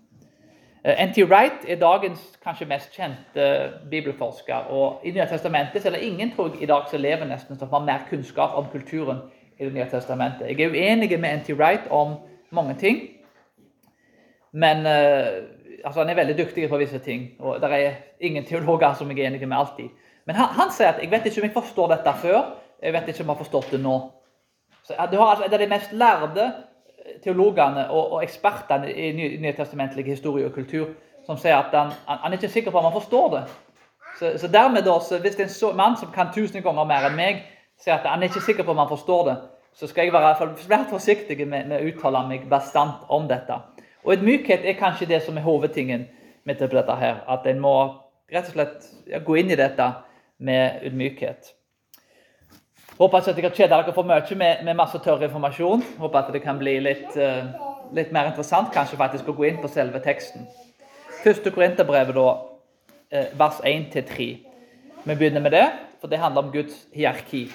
[0.87, 1.17] Eh, N.T.
[1.27, 3.45] Wright er dagens kanskje mest kjente
[3.91, 4.55] bibelforsker.
[4.71, 7.69] og I Nye Testamentet er det ingen tror jeg, i dag som lever nesten som
[7.69, 9.17] har mer kunnskap om kulturen
[9.59, 10.47] i Det nye testamentet.
[10.47, 11.53] Jeg er uenig med N.T.
[11.53, 12.15] Wright om
[12.51, 12.97] mange ting.
[14.51, 15.49] Men uh,
[15.83, 17.31] altså, han er veldig dyktig på visse ting.
[17.39, 19.89] Og det er ingen teologer som jeg er enig med alltid.
[20.25, 22.41] Men han, han, sier at jeg vet ikke om jeg forstår dette før.
[22.83, 23.97] Jeg vet ikke om jeg har forstått det nå.
[24.83, 26.53] Så, du har altså, Det er de mest lærde
[27.23, 30.89] teologene og, og ekspertene i nytestamentlig historie og kultur
[31.27, 33.43] som sier at han, han, er ikke sikker på om han forstår det.
[34.19, 37.17] Så, så dermed da, så Hvis en så, mann som kan tusen ganger mer enn
[37.17, 37.43] meg,
[37.77, 39.35] sier at han er ikke sikker på om han forstår det,
[39.77, 43.59] så skal jeg være svært forsiktig med, med å uttale meg bastant om dette.
[44.07, 46.07] Og Ydmykhet er kanskje det som er hovedtingen
[46.47, 47.21] med dette her.
[47.27, 47.75] At en må
[48.31, 48.87] rett og slett
[49.25, 49.91] gå inn i dette
[50.39, 51.53] med ydmykhet.
[52.97, 55.83] Håper ikke at jeg har kjeda dere for mye med, med, masse tørr informasjon.
[55.99, 57.45] Håper at det kan bli litt, uh,
[57.93, 60.47] litt mer interessant kanskje faktisk å gå inn på selve teksten.
[61.21, 62.31] Første Korinterbrevet, da,
[63.13, 64.27] uh, vers 1-3.
[65.03, 65.67] Vi begynner med det,
[66.01, 67.45] for det handler om Guds hierarki.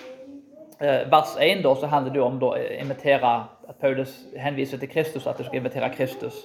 [0.78, 3.32] Uh, vers 1 da, så handler det om å invitere
[3.66, 6.38] at Paulus henviser til Kristus, at du skal invitere Kristus.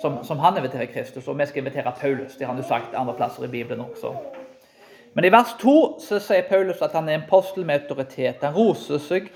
[0.00, 2.38] Som, som han inviterer Kristus, og vi skal invitere Paulus.
[2.38, 4.14] Det har han jo sagt andre plasser i Bibelen også.
[5.14, 8.44] Men i vers 2 så sier Paulus at han er en postel med autoritet.
[8.44, 9.26] Han roser, seg,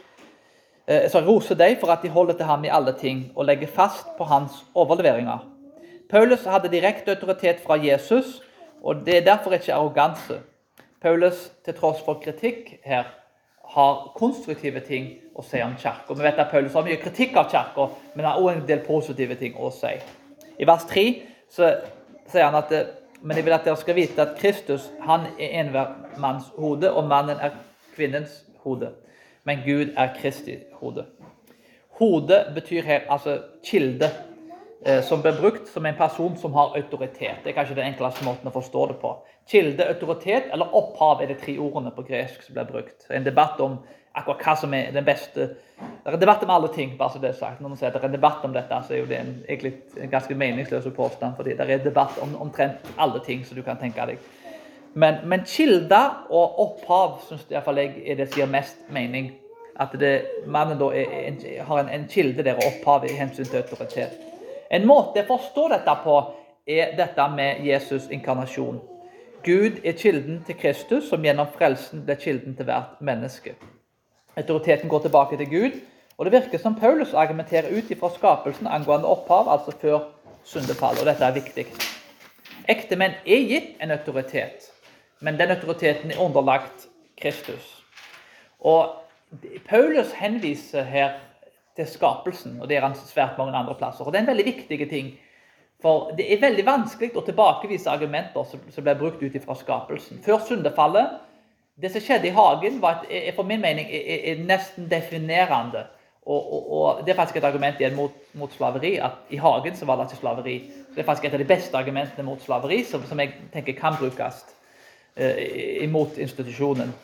[0.87, 4.15] eh, roser deg for at de holder til ham i alle ting og legger fast
[4.19, 5.43] på hans overleveringer.
[6.11, 8.43] Paulus hadde direkte autoritet fra Jesus,
[8.83, 10.41] og det er derfor ikke arroganse.
[11.03, 13.05] Paulus, til tross for kritikk her,
[13.75, 16.15] har konstruktive ting å si om kirka.
[16.15, 19.35] Vi vet at Paulus har mye kritikk av kirka, men har også en del positive
[19.41, 19.97] ting å si.
[20.61, 21.07] I vers 3
[21.51, 21.73] så
[22.31, 22.71] sier han at
[23.25, 27.09] men jeg vil at dere skal vite at Kristus han er enhver manns hode, og
[27.09, 27.57] mannen er
[27.95, 28.91] kvinnens hode.
[29.45, 31.07] Men Gud er Kristi hode.
[31.99, 34.11] Hode betyr her altså kilde,
[34.87, 37.41] eh, som blir brukt som en person som har autoritet.
[37.45, 39.15] Det er kanskje den enkleste måten å forstå det på.
[39.49, 43.07] Kilde, autoritet eller opphav er de tre ordene på gresk som blir brukt.
[43.11, 43.79] En debatt om
[44.15, 45.49] akkurat hva som er den beste
[46.05, 47.61] Det er en debatt om alle ting, bare så det er sagt.
[47.61, 49.33] Når man sier at det er en debatt om dette, så er jo det en,
[49.49, 51.33] egentlig en ganske meningsløs påstand.
[51.37, 54.19] fordi det er debatt om omtrent alle ting som du kan tenke deg.
[54.95, 59.33] Men, men kilder og opphav syns iallfall jeg er det som gir mest mening.
[59.81, 60.13] At det,
[60.47, 64.15] mannen da er, en, har en, en, kilde der og opphav i hensyn til autoritet.
[64.71, 66.19] En måte å forstå dette på
[66.67, 68.81] er dette med Jesus' inkarnasjon.
[69.45, 73.57] Gud er kilden til Kristus, som gjennom frelsen blir kilden til hvert menneske.
[74.37, 75.81] Autoriteten går tilbake til Gud.
[76.19, 80.01] Og det virker som Paulus argumenterer ut ifra skapelsen angående opphav, altså før
[80.45, 81.01] syndefallet.
[81.03, 81.67] Og dette er viktig.
[82.69, 84.71] Ektemenn er gitt en autoritet,
[85.21, 86.87] men den autoriteten er underlagt
[87.21, 87.85] Kristus.
[88.61, 88.95] Og
[89.69, 91.19] Paulus henviser her
[91.77, 94.05] til skapelsen, og det er han svært mange andre plasser.
[94.05, 95.13] Og det er en veldig viktig ting.
[95.83, 100.23] For det er veldig vanskelig å tilbakevise argumenter som blir brukt ut ifra skapelsen.
[100.25, 101.19] Før syndefallet
[101.81, 105.87] det som skjedde i hagen, var, er for min mening er, nesten definerende.
[106.25, 108.97] Og, og, og, Det er faktisk et argument igjen mot, mot, slaveri.
[108.97, 110.59] at I hagen så var det ikke slaveri.
[110.95, 113.99] Det er faktisk et av de beste argumentene mot slaveri som, som jeg tenker kan
[113.99, 114.45] brukes
[115.17, 116.95] eh, imot institusjonen.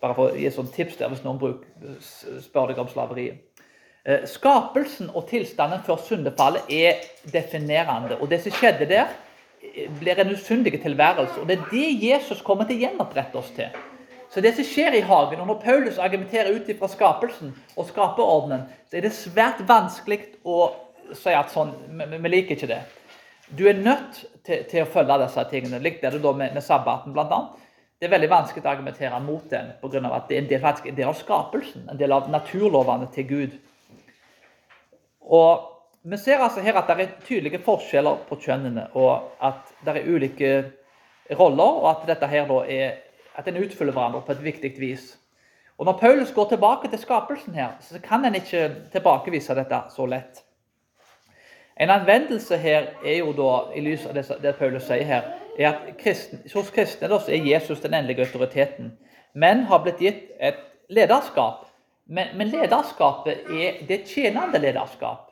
[0.00, 1.66] Bare for å gi et sånt tips der hvis noen bruk,
[2.40, 3.42] spør deg om slaveriet.
[4.04, 7.04] Eh, skapelsen og tilstanden før syndefallet er
[7.34, 8.16] definerende.
[8.20, 9.12] Og det som skjedde der,
[9.62, 11.40] eh, blir en usundig tilværelse.
[11.40, 13.68] Og det er det Jesus kommer til å gjenopprette oss til.
[14.32, 18.64] Så det som skjer i hagen, og når Paulus argumenterer ut fra skapelsen og skaperordenen,
[18.88, 20.70] så er det svært vanskelig å
[21.18, 22.80] si at sånn Vi liker ikke det.
[23.52, 25.82] Du er nødt til, til å følge disse tingene.
[25.84, 27.42] Likt det da med, med sabbaten, bl.a.
[28.00, 30.00] Det er veldig vanskelig å argumentere mot den pga.
[30.16, 33.28] at det er en del, faktisk, en del av skapelsen, en del av naturlovene til
[33.28, 33.60] Gud.
[35.28, 35.68] Og
[36.02, 40.08] Vi ser altså her at det er tydelige forskjeller på kjønnene, og at det er
[40.10, 40.48] ulike
[41.38, 42.96] roller, og at dette her da er
[43.38, 45.18] at en utfyller hverandre på et viktig vis.
[45.78, 50.06] Og Når Paulus går tilbake til skapelsen, her, så kan en ikke tilbakevise dette så
[50.06, 50.44] lett.
[51.80, 55.96] En anvendelse her er jo da, i lys av det, Paulus sier her, er at
[55.98, 58.92] kristen, hos kristne da, er Jesus den endelige autoriteten.
[59.34, 61.66] Men har blitt gitt et lederskap.
[62.06, 65.30] Men, men lederskapet er det tjenende lederskap.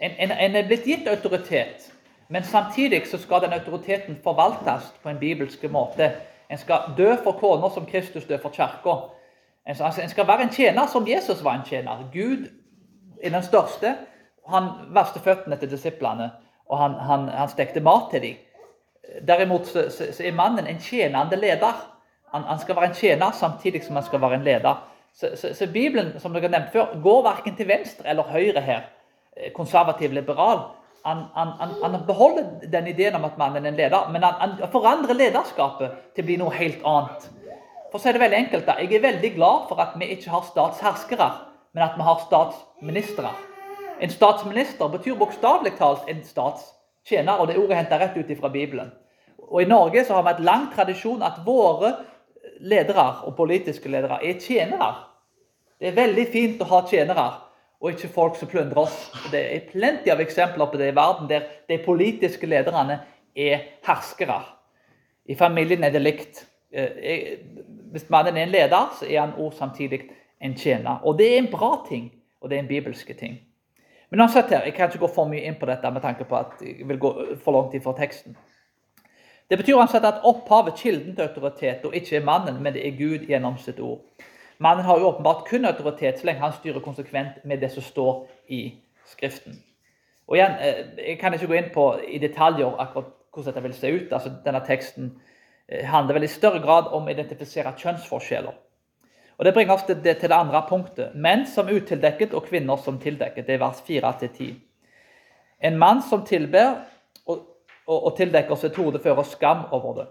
[0.00, 1.88] En, en, en, er blitt gitt autoritet,
[2.28, 6.12] men samtidig så skal den autoriteten forvaltes på en bibelsk måte.
[6.50, 8.94] En skal dø for kona som Kristus døde for kirka.
[9.66, 12.08] Altså, en skal være en tjener som Jesus var en tjener.
[12.12, 12.48] Gud
[13.22, 13.96] er den største.
[14.48, 16.30] Han verste føttene til disiplene,
[16.68, 18.36] og han, han, han stekte mat til dem.
[19.28, 21.84] Derimot så, så, så, er mannen en tjenende leder.
[22.32, 24.88] Han, han, skal være en tjener samtidig som han skal være en leder.
[25.14, 28.88] Så, så Bibelen som dere har nevnt før, går verken til venstre eller høyre her.
[29.36, 30.64] Eh, konservativ, liberal
[31.08, 35.16] han, han, han, beholder den ideen om at mannen er en leder, men han, forandrer
[35.16, 37.28] lederskapet til å bli noe helt annet.
[37.88, 40.32] For så er det veldig enkelt, da, Jeg er veldig glad for at vi ikke
[40.34, 41.28] har statsherskere,
[41.72, 43.32] men at vi har statsministre.
[44.00, 48.92] En statsminister betyr bokstavelig talt en statstjener, og det ordet henter rett ut fra Bibelen.
[49.48, 51.94] Og I Norge så har vi et lang tradisjon at våre
[52.60, 54.92] ledere og politiske ledere er tjenere.
[55.80, 57.28] Det er veldig fint å ha tjenere
[57.80, 58.96] og ikke folk som plyndrer oss.
[59.30, 63.00] Det er plenty av eksempler på det i verden der de politiske lederne
[63.36, 64.40] er herskere.
[65.28, 66.46] I familien er det likt.
[66.72, 67.38] Eh,
[67.92, 70.02] hvis mannen er en leder, så er han også samtidig
[70.40, 70.98] en tjener.
[71.04, 72.10] Og det er en bra ting,
[72.40, 73.38] og det er en bibelske ting.
[74.10, 76.36] Men uansett her, Jeg kan ikke gå for mye inn på dette med tanke på
[76.36, 77.14] at jeg vil gå
[77.44, 78.36] for langt tid for teksten.
[79.50, 82.96] Det betyr uansett at opphavet, kilden til autoritet, og ikke er mannen, men det er
[82.96, 84.00] Gud gjennom sitt ord.
[84.58, 88.26] Mannen har jo åpenbart kun autoritet så lenge han styrer konsekvent med det som står
[88.48, 88.62] i
[89.08, 89.54] Skriften.
[90.26, 93.74] Og igjen, eh, Jeg kan ikke gå inn på i detaljer akkurat hvordan dette vil
[93.74, 94.12] se ut.
[94.12, 95.20] altså Denne teksten
[95.68, 98.52] eh, handler vel i større grad om å identifisere kjønnsforskjeller.
[99.38, 101.14] Og Det bringer oss til det, til det andre punktet.
[101.14, 103.46] Menn som utildekket og kvinner som tildekket.
[103.46, 104.56] Det er vers 4-10.
[105.60, 106.84] En mann som tilber
[107.26, 107.46] og,
[107.86, 110.06] og, og tildekker sitt hode, fører skam over det.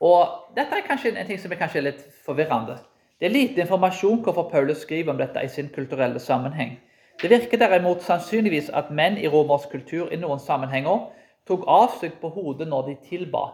[0.00, 2.78] Og Dette er kanskje en ting som er kanskje litt forvirrende.
[3.24, 6.74] Det er lite informasjon hvorfor Paulus skriver om dette i sin kulturelle sammenheng.
[7.22, 11.06] Det virker derimot sannsynligvis at menn i romersk kultur i noen sammenhenger
[11.48, 13.46] tok av på hodet når de tilba.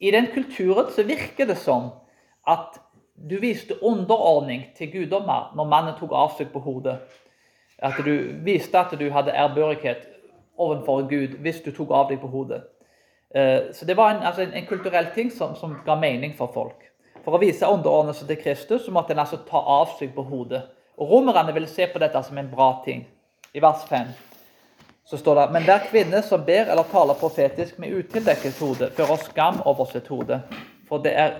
[0.00, 1.90] I den kulturen så virker det som
[2.48, 2.80] at
[3.30, 6.96] du viste underordning til guddommer når mannen tok av på hodet.
[7.78, 10.08] At du viste at du hadde ærbørighet
[10.56, 12.62] overfor Gud hvis du tok av deg på hodet.
[13.34, 16.48] Eh, så det var en, altså en, en kulturell ting som, som ga mening for
[16.54, 16.89] folk.
[17.24, 20.62] For å vise underordnelse til Kristus så måtte en altså ta av på hodet.
[20.96, 23.06] Og Romerne ville se på dette som en bra ting.
[23.54, 24.10] I vers 5
[25.10, 29.16] så står det Men hver kvinne som ber eller taler profetisk med utildekket hode, fører
[29.24, 30.38] skam over sitt hode.
[30.88, 31.32] For det er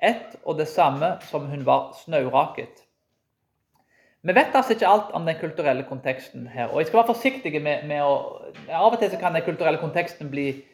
[0.00, 2.84] ett og det samme som hun var snauraket.
[4.22, 6.68] Vi vet altså ikke alt om den kulturelle konteksten her.
[6.72, 10.30] og jeg skal være forsiktig med, med å Av og til kan den kulturelle konteksten
[10.30, 10.64] bli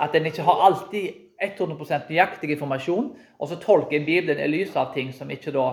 [0.00, 4.92] at en ikke har alltid 100 nøyaktig informasjon, og så tolker Bibelen i lys av
[4.94, 5.68] ting som ikke da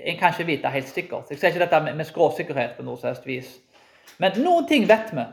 [0.00, 1.30] en kan ikke vite helt sikkert.
[1.30, 3.58] Jeg ser ikke dette med, skråsikkerhet på noe som vis.
[4.20, 5.26] Men noen ting vet vi.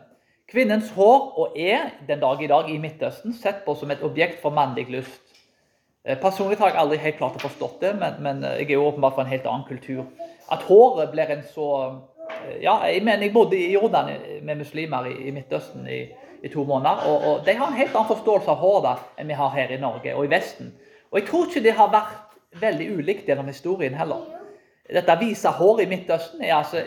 [0.47, 4.39] Kvinnens hår og er den dag i dag i Midtøsten sett på som et objekt
[4.41, 5.23] for mannlig lyst.
[6.07, 8.77] Eh, personlig har jeg aldri helt klart å forstått det, men, men eh, jeg er
[8.77, 10.05] jo åpenbart fra en helt annen kultur.
[10.51, 11.97] At håret blir en så eh,
[12.63, 16.05] Ja, jeg mener jeg bodde i Jordan med muslimer i, i Midtøsten i
[16.43, 17.03] i to måneder.
[17.09, 19.73] Og, og, De har en helt annen forståelse av hår da, enn vi har her
[19.73, 20.73] i Norge og i Vesten.
[21.11, 24.25] Og Jeg tror ikke det har vært veldig ulikt gjennom historien heller.
[24.93, 26.83] Dette viser hår i Midtøsten er altså,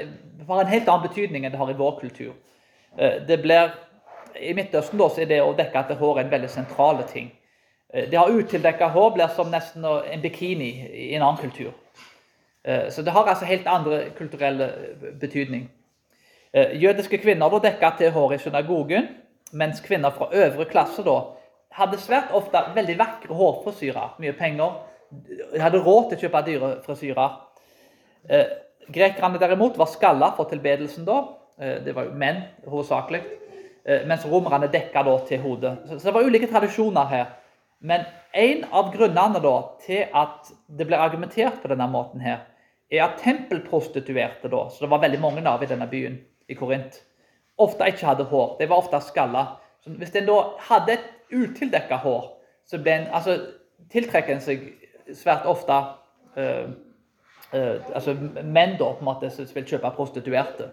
[0.48, 2.32] har en helt annen betydning enn det har i vår kultur.
[2.96, 3.74] Eh, det blir,
[4.40, 7.30] I Midtøsten da, så er det å dekke etter hår en veldig sentral ting.
[7.90, 10.70] Det det har utildekka hår blir som nesten en bikini
[11.10, 11.72] i en annen kultur.
[12.64, 14.70] Eh, så det har altså helt andre kulturelle
[15.20, 15.70] betydning.
[16.52, 19.08] Eh, jødiske kvinner dekker til håret i synagogen,
[19.52, 21.18] mens kvinner fra øvre klasse da
[21.76, 24.16] hadde svært ofte veldig vakre hårfrisyrer.
[24.22, 24.80] Mye penger.
[25.10, 27.36] De hadde råd til å kjøpe dyre frisyrer.
[28.28, 28.56] Eh,
[28.90, 31.20] grekerne derimot var skalla for tilbedelsen da.
[31.58, 33.22] Eh, det var jo menn hovedsakelig.
[33.84, 35.76] Eh, mens romerne dekka da til hodet.
[35.86, 37.28] Så, så det var ulike tradisjoner her.
[37.80, 38.04] Men
[38.36, 42.42] en av grunnene da til at det ble argumentert på denne måten her,
[42.90, 46.18] er at tempelprostituerte, da, så det var veldig mange av i denne byen,
[46.50, 46.98] i Korint,
[47.61, 48.57] ofte ikke hadde hår.
[48.61, 49.46] De var ofte skalla.
[49.87, 52.29] Hvis en da hadde et utildekka hår,
[52.68, 53.38] så ble en, altså,
[53.92, 54.66] tiltrekker en seg
[55.16, 55.77] svært ofte
[56.37, 56.66] uh,
[57.55, 60.70] uh, altså menn da, på en måte, som vil kjøpe prostituerte.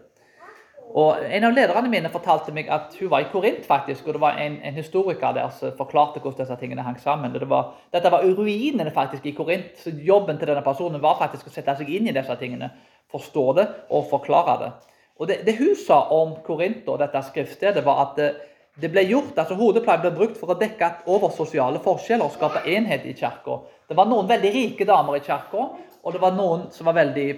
[0.98, 4.22] Og En av lederne mine fortalte meg at hun var i Korint, faktisk, og det
[4.24, 7.34] var en, en historiker der som forklarte hvordan disse tingene hang sammen.
[7.34, 9.76] Det var, dette var ruinene faktisk i Korint.
[9.82, 12.72] så Jobben til denne personen var faktisk å sette seg inn i disse tingene,
[13.12, 14.72] forstå det og forklare det.
[15.20, 18.30] Og Det, det hun sa om Korinto, dette skriftstedet, var at det,
[18.78, 22.62] det ble gjort, altså Hodeplagg ble brukt for å dekke over sosiale forskjeller og skape
[22.70, 23.62] enhet i kirka.
[23.90, 25.70] Det var noen veldig rike damer i kirka,
[26.04, 27.30] og det var noen som var veldig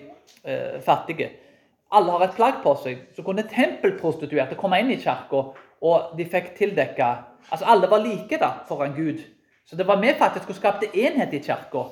[0.43, 1.29] eh, fattige
[1.89, 6.27] alle har et plagg på seg, så kunne tempelprostituerte komme inn i kirka, og de
[6.29, 7.15] fikk tildekka
[7.49, 9.23] Altså alle var like da, foran Gud.
[9.65, 11.85] Så det var med faktisk som skapte enhet i kirka,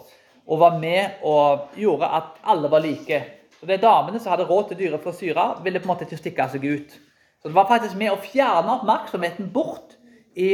[0.45, 3.17] og var med og gjorde at alle var like.
[3.59, 6.49] Så de damene som hadde råd til dyre frisyrer, ville på en måte ikke stikke
[6.53, 6.93] seg ut.
[7.41, 9.97] Så det var faktisk med å fjerne oppmerksomheten bort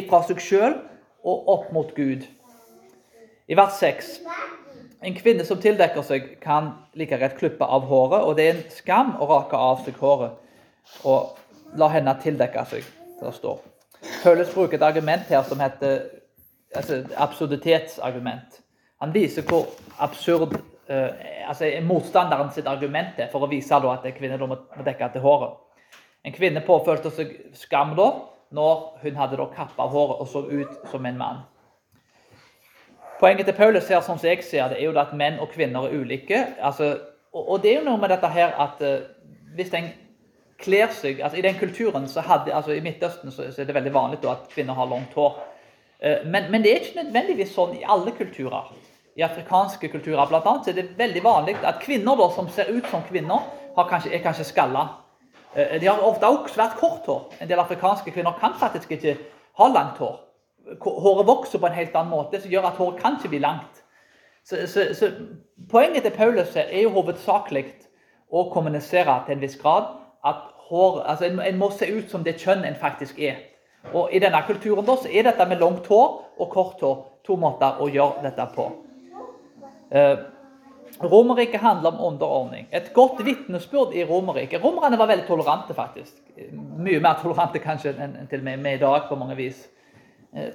[0.09, 0.77] fra seg sjøl
[1.23, 2.23] og opp mot Gud.
[3.51, 4.13] I vers 6
[5.03, 8.65] en kvinne som tildekker seg, kan like rett klippe av håret, og det er en
[8.71, 12.87] skam å rake av seg håret og la henne tildekke seg.
[13.19, 13.59] Det står.
[14.23, 16.05] Paulus bruker et argument her som heter
[16.75, 18.61] altså, absurditetsargument.
[19.03, 19.67] Han viser hvor
[20.03, 20.55] absurd
[21.47, 25.57] altså motstanderen sitt argument for å vise at kvinner må dekke til håret.
[26.23, 28.11] En kvinne påfølte seg skam da,
[28.53, 31.41] når hun hadde da kappa av håret og så ut som en mann.
[33.19, 35.93] Poenget til Paulus her, som jeg ser det, er jo at menn og kvinner er
[35.95, 36.39] ulike.
[36.61, 36.97] Altså,
[37.33, 39.05] og, det er jo noe med dette her at uh,
[39.55, 39.91] hvis en
[40.63, 43.93] kler seg altså I den kulturen så hadde, altså I Midtøsten så, er det veldig
[43.93, 45.39] vanlig at kvinner har langt hår.
[46.03, 48.71] Uh, men, men, det er ikke nødvendigvis sånn i alle kulturer.
[49.17, 52.71] I afrikanske kulturer blant annet, så er det veldig vanlig at kvinner da, som ser
[52.73, 53.45] ut som kvinner,
[53.77, 54.87] kanskje, er kanskje skalla.
[55.53, 57.25] Uh, de har ofte også svært kort hår.
[57.41, 59.17] En del afrikanske kvinner kan faktisk ikke
[59.59, 60.17] ha langt hår
[60.81, 63.83] håret vokser på en helt annen måte, som gjør at håret kan ikke bli langt.
[64.43, 65.11] Så, så, så
[65.71, 67.65] Poenget til Paulus er jo hovedsakelig
[68.33, 69.93] å kommunisere til en viss grad
[70.25, 73.37] at hår, altså en, en, må se ut som det kjønn en faktisk er.
[73.93, 77.37] Og I denne kulturen da, så er dette med langt hår og kort hår to
[77.39, 78.67] måter å gjøre dette på.
[79.93, 80.17] Eh,
[81.03, 82.67] Romerriket handler om underordning.
[82.71, 86.13] Et godt vitnesbyrd i Romerriket Romerne var veldig tolerante, faktisk.
[86.53, 89.67] Mye mer tolerante kanskje enn til og med i dag på mange vis.
[90.35, 90.53] Eh,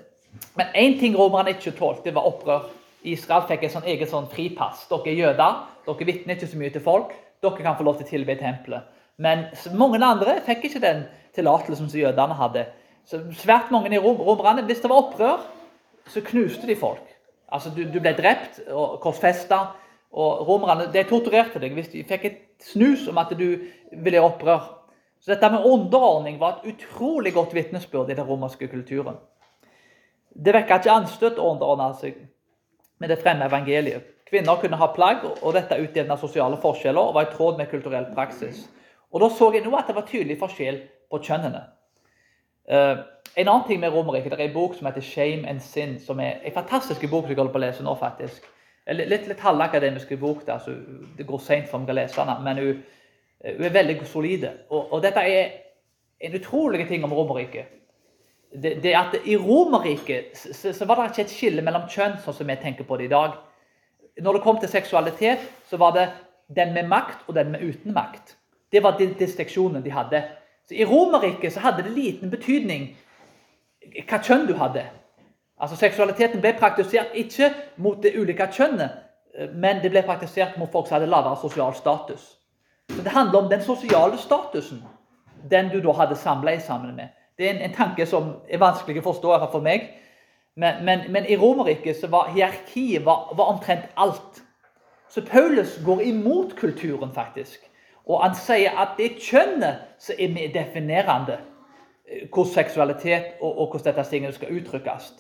[0.55, 2.69] men én ting romerne ikke tålte, var opprør.
[3.03, 4.87] Israel fikk et sånn eget sånn fripass.
[4.91, 7.15] Dere er jøder, dere vitner ikke så mye til folk.
[7.43, 8.89] Dere kan få lov til å tilbe i tempelet.
[9.19, 12.67] Men mange andre fikk ikke den tillatelsen som jødene hadde.
[13.07, 15.47] Så svært mange i rom, romerne, Hvis det var opprør,
[16.07, 17.18] så knuste de folk.
[17.53, 19.61] Altså, Du, du ble drept og korsfesta.
[20.13, 23.45] Og romerne de torturerte deg hvis de fikk et snus om at du
[23.93, 24.69] ville gjøre opprør.
[25.21, 29.19] Så dette med underordning var et utrolig godt vitnesbyrd i den romerske kulturen.
[30.33, 32.17] Det vekket ikke anstøt å underordne seg
[33.03, 34.07] med det fremme evangeliet.
[34.29, 38.11] Kvinner kunne ha plagg, og dette utjevna sosiale forskjeller og var i tråd med kulturell
[38.15, 38.67] praksis.
[39.13, 41.63] Og Da så jeg nå at det var tydelig forskjell på kjønnene.
[43.37, 46.21] En annen ting med Romerriket, det er en bok som heter 'Shame and Sin', som
[46.21, 47.95] er en fantastisk bok som jeg holder på å lese nå.
[47.95, 48.43] faktisk.
[48.89, 50.71] Litt, litt halvakademisk bok, der, så
[51.19, 52.83] det går seint for meg å lese den, men hun,
[53.45, 54.53] hun, er veldig solide.
[54.71, 55.51] Og, og dette er
[56.21, 57.67] en utrolig ting om Romerriket
[58.53, 62.37] det, det at I Romerriket så, så, var det ikke et skille mellom kjønn, sånn
[62.41, 63.37] som vi tenker på det i dag.
[64.23, 66.09] Når det kom til seksualitet, så var det
[66.57, 68.37] den med makt og den med uten makt.
[68.73, 70.23] Det var den disteksjonen de hadde.
[70.69, 72.91] Så I Romerriket så hadde det liten betydning
[74.09, 74.85] hva kjønn du hadde.
[75.59, 77.51] Altså Seksualiteten ble praktisert ikke
[77.83, 78.91] mot det ulike kjønnet,
[79.55, 82.39] men det ble praktisert mot folk som hadde lavere sosial status.
[82.91, 84.83] Så Det handler om den sosiale statusen,
[85.51, 87.09] den du da hadde samleie sammen med.
[87.39, 89.91] Det er en, en, tanke som er vanskelig å forstå for meg.
[90.59, 94.43] Men, men, men i Romerriket var hierarkiet var, var, omtrent alt.
[95.09, 97.61] Så Paulus går imot kulturen, faktisk.
[98.07, 101.47] Og han sier at det er kjønnet som er definerende eh,
[102.33, 105.13] hvordan seksualitet og, og hvordan dette tingene skal uttrykkes.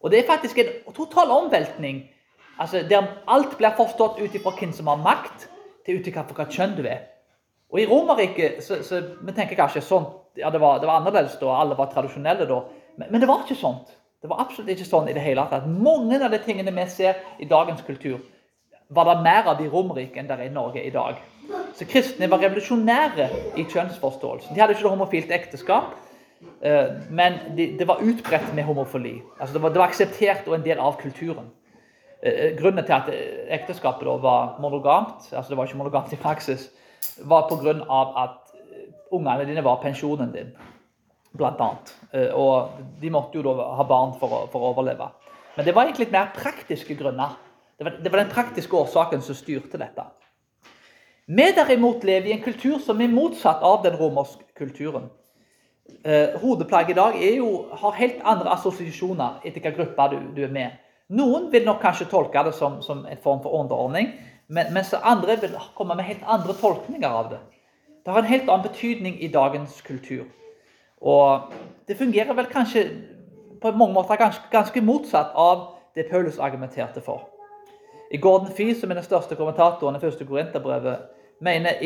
[0.00, 2.04] Og det er faktisk en total omveltning.
[2.58, 5.48] Altså, der alt blir forstått ut ifra hvem som har makt,
[5.86, 7.04] til ut ifra hva kjønn du er.
[7.72, 10.06] Og i Romerriket så, så vi tenker kanskje sånn,
[10.38, 12.60] ja, det var, det var annerledes da, alle var tradisjonelle da.
[12.96, 13.90] Men, men, det var ikke sånt.
[14.22, 15.66] Det var absolutt ikke sånn i det hele tatt.
[15.68, 18.20] Mange av de tingene vi ser i dagens kultur,
[18.94, 21.18] var det mer av i Romerriket enn det er i Norge i dag.
[21.76, 23.26] Så kristne var revolusjonære
[23.58, 24.54] i kjønnsforståelsen.
[24.54, 25.94] De hadde ikke det homofilt ekteskap,
[27.08, 29.22] men det var utbredt med homofili.
[29.40, 31.48] Altså det, var, det var akseptert og en del av kulturen.
[32.22, 33.10] Eh, grunnen til at
[33.58, 36.70] ekteskapet var monogamt, altså det var ikke monogamt i praksis,
[37.24, 37.76] var pga.
[38.22, 38.56] at
[39.10, 40.52] ungene dine var pensjonen din.
[41.36, 42.70] Eh, og
[43.00, 45.10] de måtte jo da ha barn for å, for å overleve.
[45.56, 47.36] Men det var egentlig litt mer praktiske grunner.
[47.76, 50.04] Det var, det var, den praktiske årsaken som styrte dette.
[51.26, 55.10] Vi derimot lever i en kultur som er motsatt av den romerske kulturen.
[56.06, 60.52] Eh, hodeplagg i dag jo, har helt andre assosiasjoner etter hvilken gruppe du, du, er
[60.54, 60.76] med.
[61.18, 64.12] Noen vil nok kanskje tolke det som, som en form for underordning,
[64.46, 67.40] men, mens andre vil komme med helt andre tolkninger av det.
[68.06, 70.28] Det har en helt annen betydning i dagens kultur.
[71.02, 71.50] Og
[71.88, 72.84] det fungerer vel kanskje
[73.62, 77.26] på mange måter ganske, ganske motsatt av det Paulus argumenterte for.
[78.14, 81.10] I Gordon Fee, som er den største kommentatoren i første Korinterbrevet,
[81.40, 81.80] mener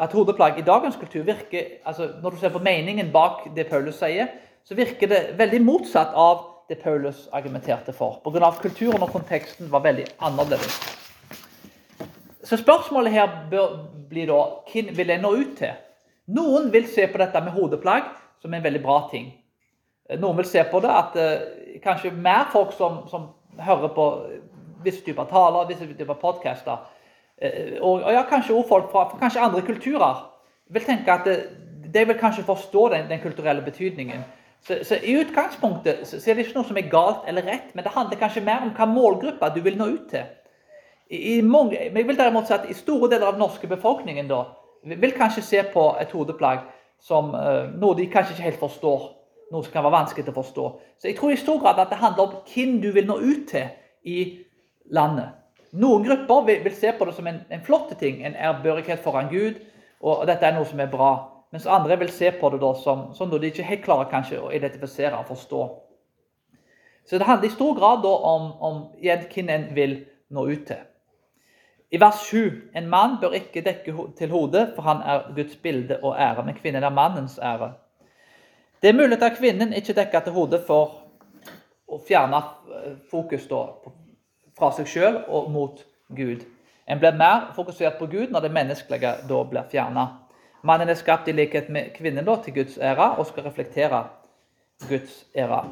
[0.00, 3.98] at hodeplagg i dagens kultur virker altså Når du ser på meningen bak det Paulus
[3.98, 4.30] sier,
[4.64, 8.20] så virker det veldig motsatt av det Paulus argumenterte for.
[8.24, 8.50] Pga.
[8.62, 10.78] kulturen og konteksten var veldig annerledes.
[12.44, 13.76] Så spørsmålet her bør
[14.08, 14.38] bli da
[14.72, 15.74] hvem vil jeg nå ut til?
[16.30, 18.06] Noen vil se på dette med hodeplagg
[18.42, 19.32] som en veldig bra ting.
[20.18, 23.28] Noen vil se på det at eh, kanskje mer folk som, som,
[23.60, 24.04] hører på
[24.84, 26.86] visse typer taler, visse typer podcaster,
[27.40, 30.26] og, og, ja, kanskje også folk fra, kanskje andre kulturer,
[30.70, 31.28] vil tenke at
[31.94, 34.24] de vil kanskje forstå den, den kulturelle betydningen.
[34.60, 37.84] Så, så, I utgangspunktet så, er det ikke noe som er galt eller rett, men
[37.84, 40.28] det handler kanskje mer om hva målgruppa du vil nå ut til.
[41.10, 44.44] I mange, jeg vil derimot si at i store deler av den norske befolkningen da,
[44.84, 46.68] vil kanskje se på et hodeplagg
[47.02, 49.08] som uh, noe de kanskje ikke helt forstår.
[49.50, 50.64] Noe som kan være vanskelig å forstå.
[51.00, 53.48] Så jeg tror i stor grad at det handler om hvem du vil nå ut
[53.50, 53.72] til
[54.06, 54.20] i
[54.94, 55.39] landet.
[55.72, 59.30] Noen grupper vil, vil se på det som en, en flott ting, en ærbørighet foran
[59.30, 59.60] Gud.
[60.00, 61.12] Og, og, dette er noe som er bra.
[61.54, 64.52] Mens andre vil se på det da som, som de ikke helt klarer kanskje å
[64.54, 65.64] identifisere og forstå.
[67.06, 69.96] Så det handler i stor grad da om, om hvem en vil
[70.30, 70.82] nå ut til.
[71.90, 75.98] I vers 7 en mann bør ikke dekke til hodet, for han er Guds bilde
[76.02, 77.72] og ære, men kvinnen er mannens ære.
[78.82, 81.00] Det er mulig at kvinnen ikke dekker til hodet for
[81.90, 82.38] å fjerne
[83.10, 83.64] fokus da,
[84.60, 85.82] fra seg sjøl og mot
[86.16, 86.46] Gud.
[86.86, 90.06] En blir mer fokusert på Gud når det menneskelige da blir fjerna.
[90.62, 94.04] Mannen er skapt i likhet med kvinnen da, til Guds ære og skal reflektere
[94.88, 95.62] Guds ære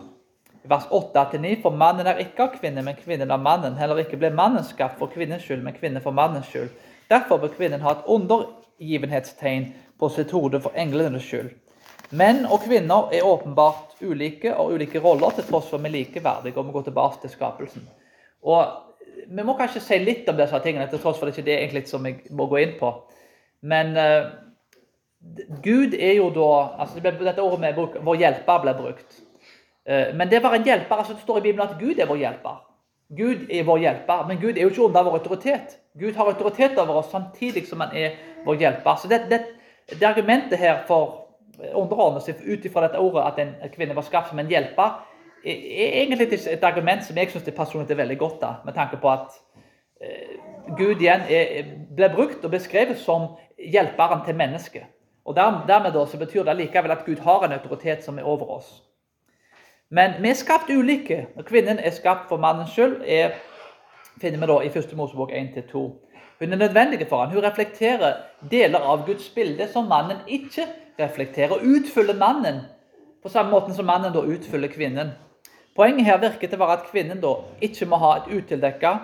[0.68, 1.62] vers 8-9.
[1.62, 3.76] For mannen er ikke av kvinnen, men kvinnen av mannen.
[3.78, 6.70] Heller ikke ble mannen skapt for kvinnens skyld, men kvinnen for mannens skyld.
[7.11, 11.55] Derfor bør kvinnen ha et undergivenhetstegn på sitt hode for englenes skyld.
[12.11, 16.57] Menn og kvinner er åpenbart ulike og ulike roller, til tross for vi er likeverdige.
[16.57, 17.89] Og vi går tilbake til skapelsen.
[18.43, 18.84] Og
[19.28, 21.89] Vi må kanskje si litt om disse tingene, til tross for det ikke det egentlig
[21.89, 22.93] som jeg må gå inn på.
[23.61, 24.30] Men uh,
[25.64, 26.47] Gud er jo da
[26.84, 29.18] altså Dette ordet med bruk, vår hjelper ble brukt.
[29.84, 31.03] Uh, men det var en hjelper.
[31.03, 32.62] altså Det står i Bibelen at Gud er vår hjelper.
[33.18, 35.78] Gud er vår hjelper, men Gud er jo ikke under vår autoritet.
[35.99, 38.16] Gud har autoritet over oss samtidig som han er
[38.47, 38.97] vår hjelper.
[38.97, 39.43] Så det, det,
[39.91, 41.24] det argumentet her for
[41.74, 45.07] underordnet seg ut ifra dette ordet at en kvinne var skapt som en hjelper, er
[45.45, 49.36] egentlig et argument som jeg syns personlig er veldig godt, da, med tanke på at
[50.01, 50.39] eh,
[50.76, 54.89] Gud igjen er, ble brukt og beskrevet som hjelperen til mennesket.
[55.28, 58.51] Og Dermed da, så betyr det likevel at Gud har en autoritet som er over
[58.59, 58.82] oss.
[59.91, 61.26] Men vi er skapt ulike.
[61.36, 63.36] og Kvinnen er skapt for mannens skyld, er,
[64.20, 64.97] finner vi da i 1.
[64.97, 65.84] Mosebok 1-2.
[66.39, 67.32] Hun er nødvendig for ham.
[67.32, 68.14] Hun reflekterer
[68.51, 70.66] deler av Guds bilde som mannen ikke
[70.99, 71.61] reflekterer.
[71.61, 72.61] Utfyller mannen
[73.22, 75.11] på samme måte som mannen da utfyller kvinnen.
[75.79, 78.97] Poenget her virker til å være at kvinnen da ikke må ha et utildekka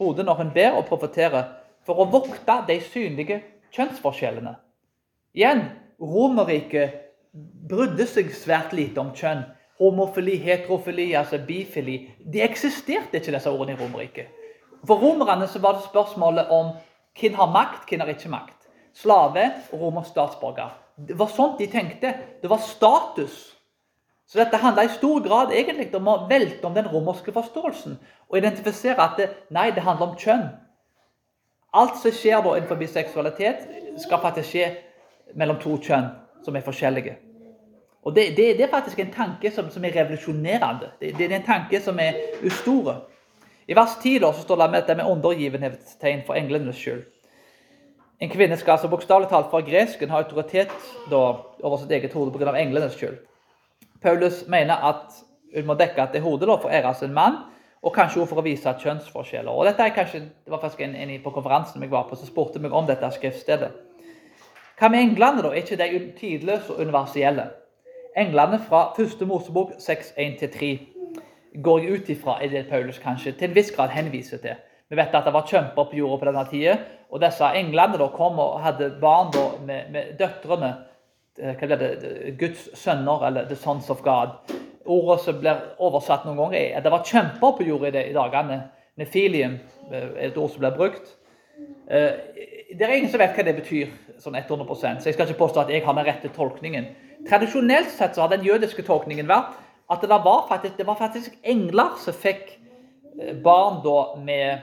[0.00, 1.44] hode når hun ber og profeterer,
[1.86, 3.36] for å vokte de synlige
[3.76, 4.56] kjønnsforskjellene.
[5.38, 5.62] Igjen,
[6.02, 6.96] Romerriket
[7.70, 9.44] brydde seg svært lite om kjønn
[9.78, 14.34] homofili, heterofili, altså bifili De eksisterte ikke, disse ordene i Romerriket.
[14.86, 16.72] For romerne så var det spørsmålet om
[17.18, 18.66] hvem har makt, hvem har ikke makt.
[18.94, 20.74] Slave og romersk statsborger.
[20.98, 22.14] Det var sånt de tenkte.
[22.42, 23.57] Det var status.
[24.28, 27.94] Så dette handla i stor grad egentlig om å velte om den romerske forståelsen
[28.28, 30.50] og identifisere at det, nei, det handler om kjønn.
[31.72, 33.64] Alt som skjer da innenfor seksualitet,
[34.00, 34.66] skal faktisk skje
[35.36, 36.10] mellom to kjønn
[36.44, 37.16] som er forskjellige.
[38.04, 40.92] Og det, det, det, er faktisk en tanke som, som er revolusjonerende.
[41.00, 42.16] Det, det, er en tanke som er
[42.46, 43.08] ustor.
[43.68, 47.02] I vers 10 da, så står det med dette med undergivenhetstegn for englenes skyld.
[48.20, 50.72] En kvinne skal altså bokstavelig talt fra gresken ha autoritet
[51.10, 51.20] da,
[51.62, 52.54] over sitt eget hode pga.
[52.56, 53.18] englenes skyld.
[54.02, 55.16] Paulus mener at
[55.54, 57.36] hun må dekke det hodet for æres sin mann,
[57.82, 59.52] og kanskje også for å vise kjønnsforskjeller.
[59.52, 62.26] Og dette er kanskje, Det var faktisk en, en på konferansen jeg var på, som
[62.26, 63.70] spurte meg om dette skriftstedet.
[64.78, 65.50] Hva med englene, da?
[65.50, 67.48] Er ikke de tidløse og universelle?
[68.16, 69.26] Englene fra 1.
[69.26, 70.68] Mosebok 6.1-3
[71.62, 74.58] går jeg ut ifra er det Paulus kanskje til en viss grad henviser til.
[74.88, 76.76] Vi vet at det var kjemper på jorda på denne tida,
[77.10, 80.72] og disse englene da kom og hadde barn da med, med døtrene
[81.38, 84.36] hva blir det, Guds sønner, eller 'the sons of God'.
[84.84, 88.62] Ordet som blir oversatt noen ganger, er det var kjemper på jorda i, i dagene.
[88.96, 89.58] Nefilium
[89.92, 91.16] er eh, et ord som blir brukt.
[91.90, 92.12] Eh,
[92.78, 95.60] det er ingen som vet hva det betyr, sånn 100% så jeg skal ikke påstå
[95.60, 96.88] at jeg har den rette tolkningen.
[97.28, 99.54] Tradisjonelt sett så har den jødiske tolkningen vært
[99.90, 102.58] at det var faktisk, det var faktisk engler som fikk
[103.42, 104.58] barn da med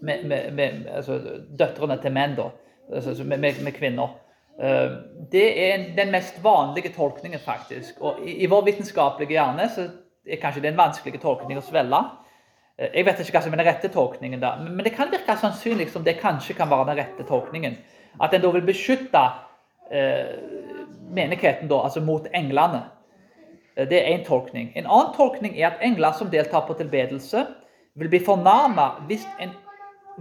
[0.00, 1.20] med, med, med altså,
[1.58, 2.50] døtrene til menn, da,
[2.92, 4.16] altså, med, kvinner.
[4.56, 5.02] Uh,
[5.32, 8.00] det er den mest vanlige tolkningen, faktisk.
[8.00, 9.88] Og i, vår vitenskapelige hjerne så
[10.26, 12.00] er kanskje det en vanskelig tolkning å svelge.
[12.80, 15.36] Uh, jeg vet ikke hva som er den rette tolkningen, da, men, det kan virke
[15.40, 17.76] sannsynlig som det kanskje kan være den rette tolkningen.
[18.22, 19.20] At en da vil beskytte
[19.92, 20.36] eh,
[21.12, 22.86] menigheten da, altså mot englene.
[23.76, 24.70] Det er én tolkning.
[24.72, 27.42] En annen tolkning er at engler som deltar på tilbedelse,
[27.96, 29.52] vil bli fornærma hvis en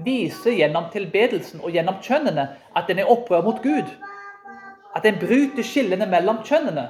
[0.03, 3.87] viser gjennom tilbedelsen og gjennom kjønnene at en er opprør mot Gud.
[4.95, 6.87] At en bryter skillene mellom kjønnene.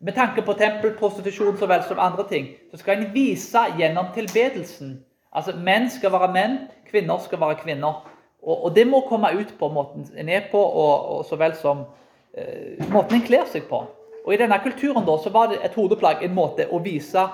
[0.00, 4.94] Med tanke på tempelprostitusjon så vel som andre ting, så skal en vise gjennom tilbedelsen.
[5.36, 6.56] Altså menn skal være menn,
[6.88, 8.00] kvinner skal være kvinner.
[8.40, 11.52] Og, og det må komme ut på måten en er på, og, og så vel
[11.58, 11.84] som
[12.32, 13.84] eh, måten en kler seg på.
[14.24, 17.26] Og I denne kulturen da, så var det et hodeplagg en måte å vise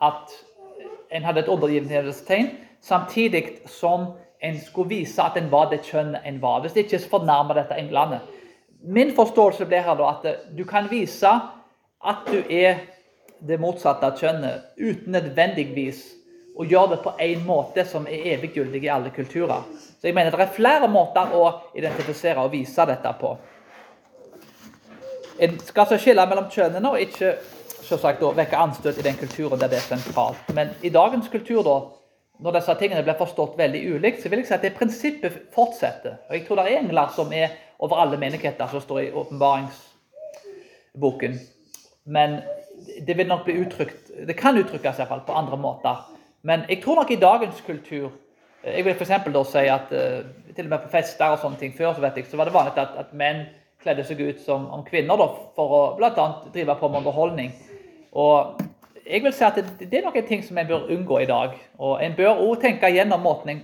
[0.00, 0.34] at
[1.14, 2.50] en hadde et undergivenhetstegn,
[2.80, 6.60] samtidig som en skulle vise at en var det kjønnet en var.
[6.64, 8.20] Hvis det ikke fornærmer dette englene.
[8.84, 10.26] Min forståelse blir her da at
[10.56, 11.30] du kan vise
[12.04, 12.82] at du er
[13.44, 16.02] det motsatte av kjønnet, uten nødvendigvis
[16.54, 19.64] å gjøre det på en måte som er eviggyldig i alle kulturer.
[19.98, 23.36] Så jeg mener Det er flere måter å identifisere og vise dette på.
[25.38, 27.34] En skal altså skille mellom kjønnene og ikke
[28.36, 30.54] vekke anstøt i den kulturen der det er sentralt.
[30.54, 31.80] Men i dagens kultur, da,
[32.44, 36.14] når disse tingene blir forstått veldig ulikt, så vil jeg si at det prinsippet fortsetter.
[36.28, 37.48] Og Jeg tror det er engler som er
[37.80, 41.32] over alle menigheter, som står i åpenbaringsboken.
[42.04, 42.30] Men
[43.06, 45.96] det vil nok bli uttrykt Det kan uttrykkes i hvert fall på andre måter.
[46.42, 48.10] Men jeg tror nok i dagens kultur
[48.64, 49.10] Jeg vil f.eks.
[49.48, 49.98] si at uh,
[50.56, 52.54] til og med på fester og sånne ting før så vet jeg, så var det
[52.54, 53.46] vanlig at, at menn
[53.82, 55.26] kledde seg ut som om kvinner da,
[55.56, 56.26] for å bl.a.
[56.54, 57.50] drive på med underholdning.
[58.16, 58.36] Og
[59.06, 61.56] jeg vil si at det, det er noen ting som en bør unngå i dag.
[61.78, 63.62] Og en bør òg tenke gjennom måten en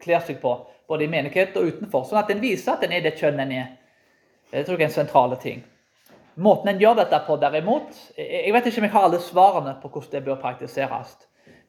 [0.00, 0.54] kler seg på,
[0.88, 3.54] både i menighet og utenfor, sånn at en viser at en er det kjønnet en
[3.60, 3.70] er.
[4.52, 5.64] Det tror jeg er en sentral ting.
[6.34, 9.88] Måten en gjør dette på, derimot Jeg vet ikke om jeg har alle svarene på
[9.88, 11.14] hvordan det bør praktiseres.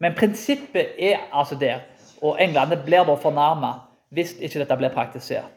[0.01, 1.85] Men prinsippet er altså der.
[2.21, 3.71] Og englene blir da fornærma
[4.15, 5.55] hvis ikke dette blir praktisert.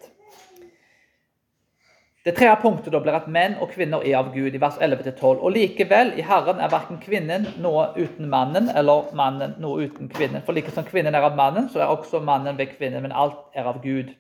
[2.27, 5.39] Det tredje punktet da blir at menn og kvinner er av Gud, i vers 11-12.
[5.39, 10.43] Og likevel, i Herren er verken kvinnen noe uten mannen, eller mannen noe uten kvinnen.
[10.45, 13.39] For like som kvinnen er av mannen, så er også mannen ved kvinnen, men alt
[13.55, 14.11] er av Gud.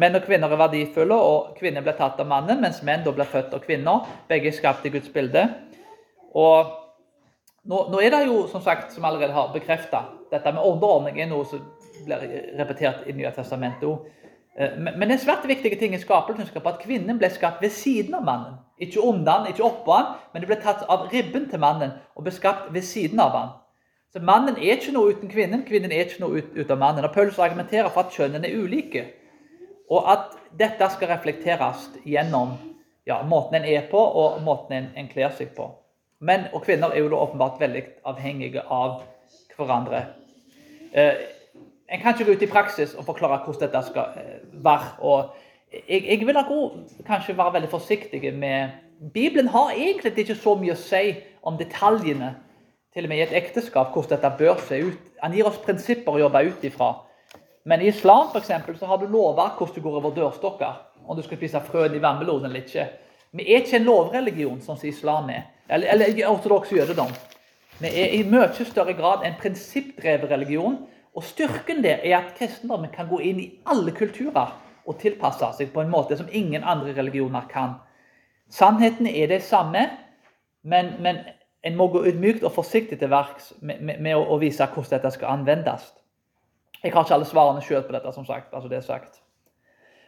[0.00, 3.28] Menn og kvinner er verdifulle, og kvinner blir tatt av mannen, mens menn da blir
[3.28, 4.08] født av kvinner.
[4.32, 5.44] Begge er skapt i Guds bilde.
[6.32, 6.72] Og
[7.68, 11.28] nå, nå, er det jo, som sagt, som allerede har bekrefta, dette med underordning er
[11.28, 11.60] noe som
[12.06, 12.24] blir
[12.56, 14.08] repetert i Nye testamentet òg.
[14.58, 18.24] Eh, men er svært viktige ting i skapelsen at kvinnen ble skapt ved siden av
[18.26, 18.60] mannen.
[18.82, 22.26] Ikke under han, ikke oppå han, men det ble tatt av ribben til mannen og
[22.26, 23.50] ble skapt ved siden av han.
[24.12, 27.04] Så Mannen er ikke noe uten kvinnen, kvinnen er ikke noe ut, ut av mannen.
[27.06, 29.06] Og Paulus argumenterer for at kjønnene er ulike,
[29.88, 32.52] og at dette skal reflekteres gjennom
[33.08, 35.70] ja, måten en er på og måten en, en kler seg på.
[36.20, 37.82] Menn og kvinner er jo da åpenbart veldig
[38.12, 39.00] avhengige av
[39.56, 40.04] hverandre.
[40.92, 41.24] Eh,
[41.92, 44.92] en kan ikke gå ut i praksis og forklare hvordan dette skal eh, være.
[44.98, 45.34] og
[45.88, 46.70] jeg, jeg vil også
[47.06, 48.68] kanskje være veldig forsiktig med
[49.14, 52.34] Bibelen har egentlig ikke så mye å si om detaljene
[52.94, 55.08] til og med i et ekteskap, hvordan dette bør se ut.
[55.22, 56.92] Han gir oss prinsipper å jobbe ut ifra.
[57.64, 60.78] Men i islam for eksempel, så har du lover hvordan du går over dørstokker.
[61.06, 62.86] Om du skal spise frøen i vannmelonen eller ikke.
[63.32, 65.48] Vi er ikke en lovreligion, sånn som islam er.
[65.68, 67.10] Eller, eller ortodoks jødedom.
[67.80, 70.82] Vi er i mye større grad en prinsippdrevet religion
[71.14, 74.54] og Styrken der er at kristendommen kan gå inn i alle kulturer
[74.86, 77.76] og tilpasse seg på en måte som ingen andre religioner kan.
[78.50, 79.84] Sannheten er det samme,
[80.62, 81.20] men, men
[81.62, 85.12] en må gå ydmykt og forsiktig til verks med, med, med, å vise hvordan dette
[85.14, 85.92] skal anvendes.
[86.82, 88.54] Jeg har ikke alle svarene sjøl på dette, som sagt.
[88.54, 89.20] altså det er sagt.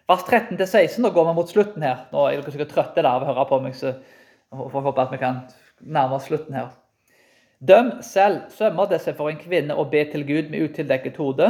[0.09, 2.09] Vers 13-16, da går vi mot slutten her.
[2.13, 5.05] Nå er dere sikkert trøtte der av å høre på meg, så jeg håper håpe
[5.05, 5.45] at vi kan
[5.81, 6.73] nærme oss slutten her.
[7.69, 11.47] Døm selv, sømmer det seg for en kvinne å be til Gud med utildekket hode?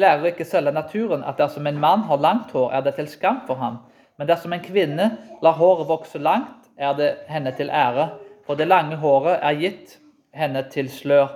[0.00, 3.42] Lærer ikke selve naturen at dersom en mann har langt hår, er det til skam
[3.46, 3.80] for ham?
[4.16, 5.10] Men dersom en kvinne
[5.44, 8.08] lar håret vokse langt, er det henne til ære.
[8.46, 9.98] For det lange håret er gitt
[10.32, 11.28] henne til slør.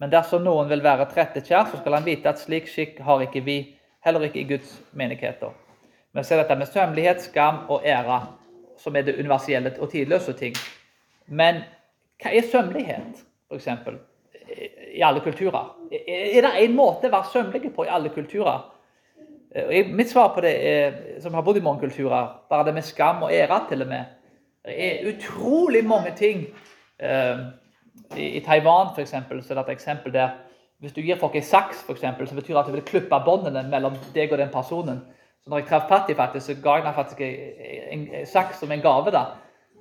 [0.00, 3.44] Men dersom noen vil være trettekjær, så skal han vite at slik skikk har ikke
[3.44, 3.58] vi,
[4.06, 5.52] heller ikke i Guds menigheter.
[6.16, 8.22] Vi ser dette med sømmelighet, skam og ære,
[8.80, 10.56] som er det universelle og tidløse ting.
[11.26, 11.64] Men
[12.22, 13.68] hva er sømmelighet, f.eks.,
[14.96, 15.74] i alle kulturer?
[15.92, 18.64] Er det en måte å være sømmelig på i alle kulturer?
[19.90, 23.24] Mitt svar på det, er, som har bodd i mange kulturer, bare det med skam
[23.24, 24.16] og ære til og med.
[24.66, 26.46] Det er utrolig mange ting.
[26.98, 27.38] Eh,
[28.16, 30.34] I Taiwan eksempel, så er det et eksempel der
[30.78, 33.20] hvis du gir folk en saks, for eksempel, så betyr det at du vil klippe
[33.24, 34.98] båndene mellom deg og den personen.
[35.40, 38.82] Så når jeg traff Patti, faktisk, så ga jeg henne faktisk en, saks som en
[38.84, 39.10] gave.
[39.10, 39.24] da.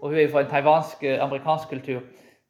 [0.01, 2.01] Og hun er fra en taiwansk, eh, kultur.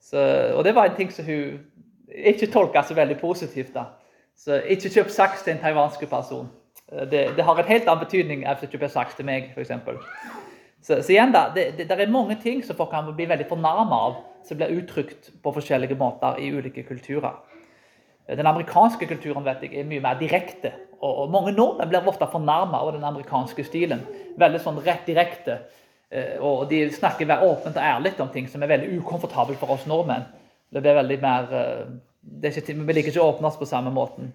[0.05, 0.21] Så,
[0.53, 1.63] og det var en ting som hun
[2.09, 3.73] ikke tolka så veldig positivt.
[3.73, 3.89] da.
[4.37, 6.49] Så ikke kjøp saks til en taiwansk person.
[6.91, 9.73] Eh, det, det, har en helt annen betydning enn å kjøpe saks til meg, f.eks.
[10.85, 13.47] Så, så igjen da, det, det, det, er mange ting som folk kan bli veldig
[13.49, 17.39] fornærma av, som blir uttrykt på forskjellige måter i ulike kulturer.
[18.25, 20.73] Den amerikanske kulturen vet jeg, er mye mer direkte.
[20.99, 24.05] Og, og mange nordmenn blir ofte fornærma av den amerikanske stilen.
[24.41, 25.59] Veldig sånn rett direkte.
[26.11, 29.75] Eh, og de snakker være åpent og ærlig om ting som er veldig ukomfortabelt for
[29.75, 30.27] oss nordmenn.
[30.73, 31.47] Det blir veldig mer
[32.25, 34.33] det er ikke, Vi liker ikke å åpne oss på samme måten.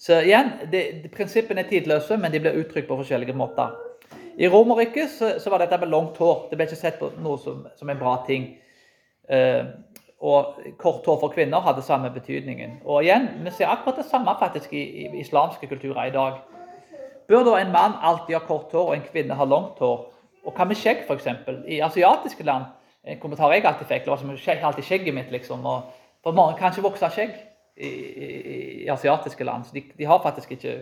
[0.00, 3.74] Så igjen, det, Prinsippene er tidløse, men de blir uttrykt på forskjellige måter.
[4.40, 6.46] I Romerriket så, så, var dette med langt hår.
[6.48, 8.54] Det ble ikke sett på noe som, som en bra ting.
[9.28, 9.66] Eh,
[10.20, 12.78] og kort hår for kvinner hadde samme betydningen.
[12.84, 16.40] Og igjen, Vi ser akkurat det samme faktisk i, i islamske kulturer i dag.
[17.28, 20.09] Bør da en mann alltid ha kort hår og en kvinne ha langt hår?
[20.44, 21.26] Og hva med skjegg, f.eks.?
[21.68, 22.64] I asiatiske land
[23.04, 25.30] en kommentar jeg alltid fikk, var som skjegg, alltid skjegget mitt.
[25.32, 27.30] liksom, og For mange kan ikke vokse skjegg
[27.76, 28.26] i, i,
[28.84, 29.64] i, asiatiske land.
[29.64, 30.74] så De, de har faktisk ikke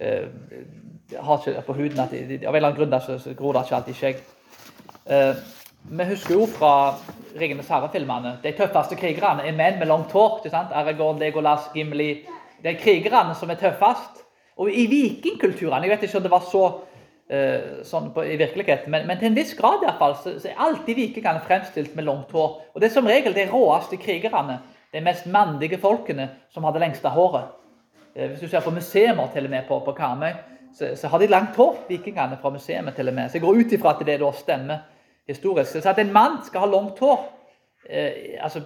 [0.00, 0.28] uh,
[1.18, 3.34] har ikke på huden at de, de, Av en eller annen grunn der, så, så
[3.34, 4.22] gror det ikke alltid skjegg.
[5.10, 5.34] Uh,
[5.90, 6.94] vi husker jo fra
[7.34, 10.38] 'Ringenes herre'-filmene de tøffeste krigerne er menn med langt hår.
[10.38, 10.72] ikke sant?
[10.72, 12.26] Aragorn, Legolas, Gimli.
[12.62, 14.22] Det er krigerne som er tøffest.
[14.56, 16.64] Og i vikingkulturene Jeg vet ikke om det var så
[17.86, 20.48] sånn på, i virkeligheten, men, men, til en viss grad i hvert fall, så, så
[20.50, 22.56] er alltid vikingene fremstilt med langt hår.
[22.74, 24.56] Og det er som regel de råeste krigerne,
[24.90, 27.52] de mest mandige folkene, som har det lengste håret.
[28.16, 30.32] Uh, hvis du ser på museer til og med på, på Karmøy,
[30.74, 33.28] så, så, har de langt hår, vikingene fra museet til og med.
[33.28, 34.82] Så jeg går ut ifra at det da stemmer
[35.28, 35.78] historisk.
[35.78, 37.18] Så at en mann skal ha langt hår
[37.90, 38.62] eh, altså,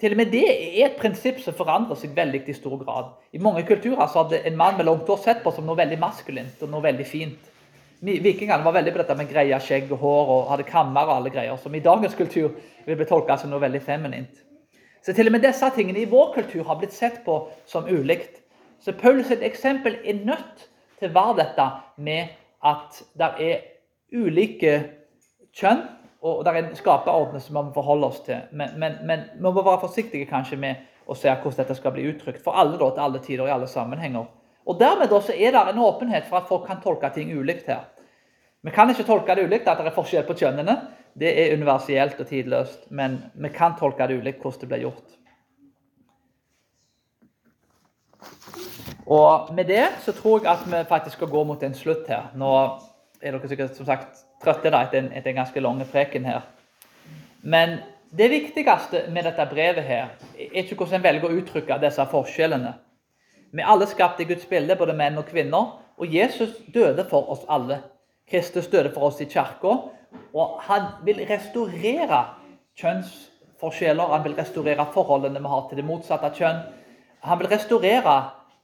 [0.00, 3.12] Til og med det er et prinsipp som forandrer seg veldig i stor grad.
[3.32, 5.98] I mange kulturer så hadde en mann med langt hår sett på som noe veldig
[6.02, 7.52] maskulint og noe veldig fint.
[8.04, 11.32] Vikingene var veldig på dette med greia skjegg og hår og hadde kammer og alle
[11.32, 12.50] greier, som i dagens kultur
[12.86, 14.42] vil bli tolka som noe veldig feminint.
[15.04, 18.42] Så til og med disse tingene i vår kultur har blitt sett på som ulikt.
[18.82, 20.66] Så Paulus et eksempel er nødt
[20.98, 21.68] til å være dette
[22.02, 22.34] med
[22.66, 23.64] at det er
[24.12, 24.74] ulike
[25.56, 25.86] kjønn
[26.26, 28.40] og det er en skaperorden som vi må forholde oss til.
[28.50, 32.08] Men, men, men, vi må være forsiktige kanskje med å se hvordan dette skal bli
[32.10, 34.26] uttrykt for alle da, til alle tider og i alle sammenhenger.
[34.66, 37.84] Og Dermed er det en åpenhet for at folk kan tolke ting ulikt her.
[38.62, 40.74] Vi kan ikke tolke det ulikt at det er forskjell på kjønnene.
[41.14, 42.90] Det er universelt og tidløst.
[42.90, 45.14] Men vi kan tolke det ulikt hvordan det blir gjort.
[49.06, 52.32] Og Med det så tror jeg at vi faktisk skal gå mot en slutt her.
[52.34, 52.52] Nå
[53.22, 56.42] er dere sikkert som sagt trøtte da, etter, en, etter en ganske lang preken her.
[57.42, 57.78] Men
[58.10, 62.74] det viktigste med dette brevet her, er ikke hvordan en velger å uttrykke disse forskjellene.
[63.52, 65.76] Vi er alle skapt i Guds bilde, både menn og kvinner.
[65.96, 67.80] Og Jesus døde for oss alle.
[68.30, 69.76] Kristus døde for oss i kirka.
[70.34, 72.22] Og han vil restaurere
[72.80, 74.12] kjønnsforskjeller.
[74.12, 76.64] Han vil restaurere forholdene vi har til det motsatte kjønn.
[77.26, 78.16] Han vil restaurere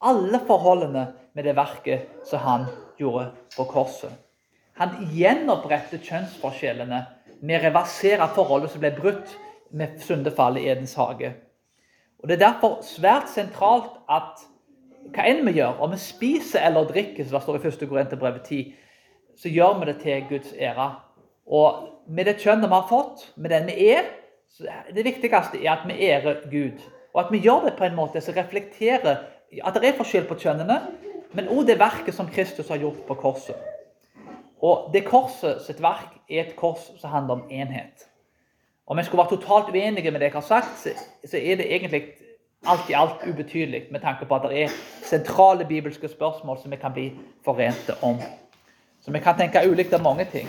[0.02, 2.66] alle forholdene med det verket som han
[2.98, 4.12] gjorde på korset.
[4.80, 7.00] Han gjenoppretter kjønnsforskjellene
[7.42, 9.34] med å reversere forholdet som ble brutt
[9.72, 11.32] med syndefallet i Edens hage.
[12.22, 14.44] Og Det er derfor svært sentralt at
[15.12, 17.88] hva enn vi gjør, om vi spiser eller drikker, som det står i 1.
[17.90, 18.74] Korinterbrevet 10,
[19.42, 20.88] så gjør vi det til Guds ære.
[21.46, 24.08] Og med det kjønnet vi har fått, med den vi er,
[24.94, 26.80] det viktigste er at vi ærer Gud.
[27.12, 30.38] Og at vi gjør det på en måte som reflekterer at det er forskjell på
[30.40, 30.78] kjønnene,
[31.36, 33.56] men òg det verket som Kristus har gjort på korset.
[34.62, 38.06] Og det korset sitt verk er et kors som handler om enhet.
[38.86, 40.86] Om jeg skulle være totalt uenige med det jeg har sagt,
[41.24, 42.02] så er det egentlig
[42.66, 46.76] alt i alt ubetydelig med tanke på at det er sentrale bibelske spørsmål som vi
[46.76, 47.12] kan bli
[47.44, 48.20] forente om.
[49.00, 50.48] Så vi kan tenke ulikt om mange ting,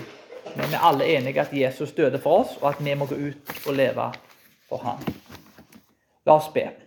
[0.55, 3.15] men vi er alle enige at Jesus døde for oss, og at vi må gå
[3.15, 4.11] ut og leve
[4.69, 4.99] for ham.
[6.25, 6.82] La oss be.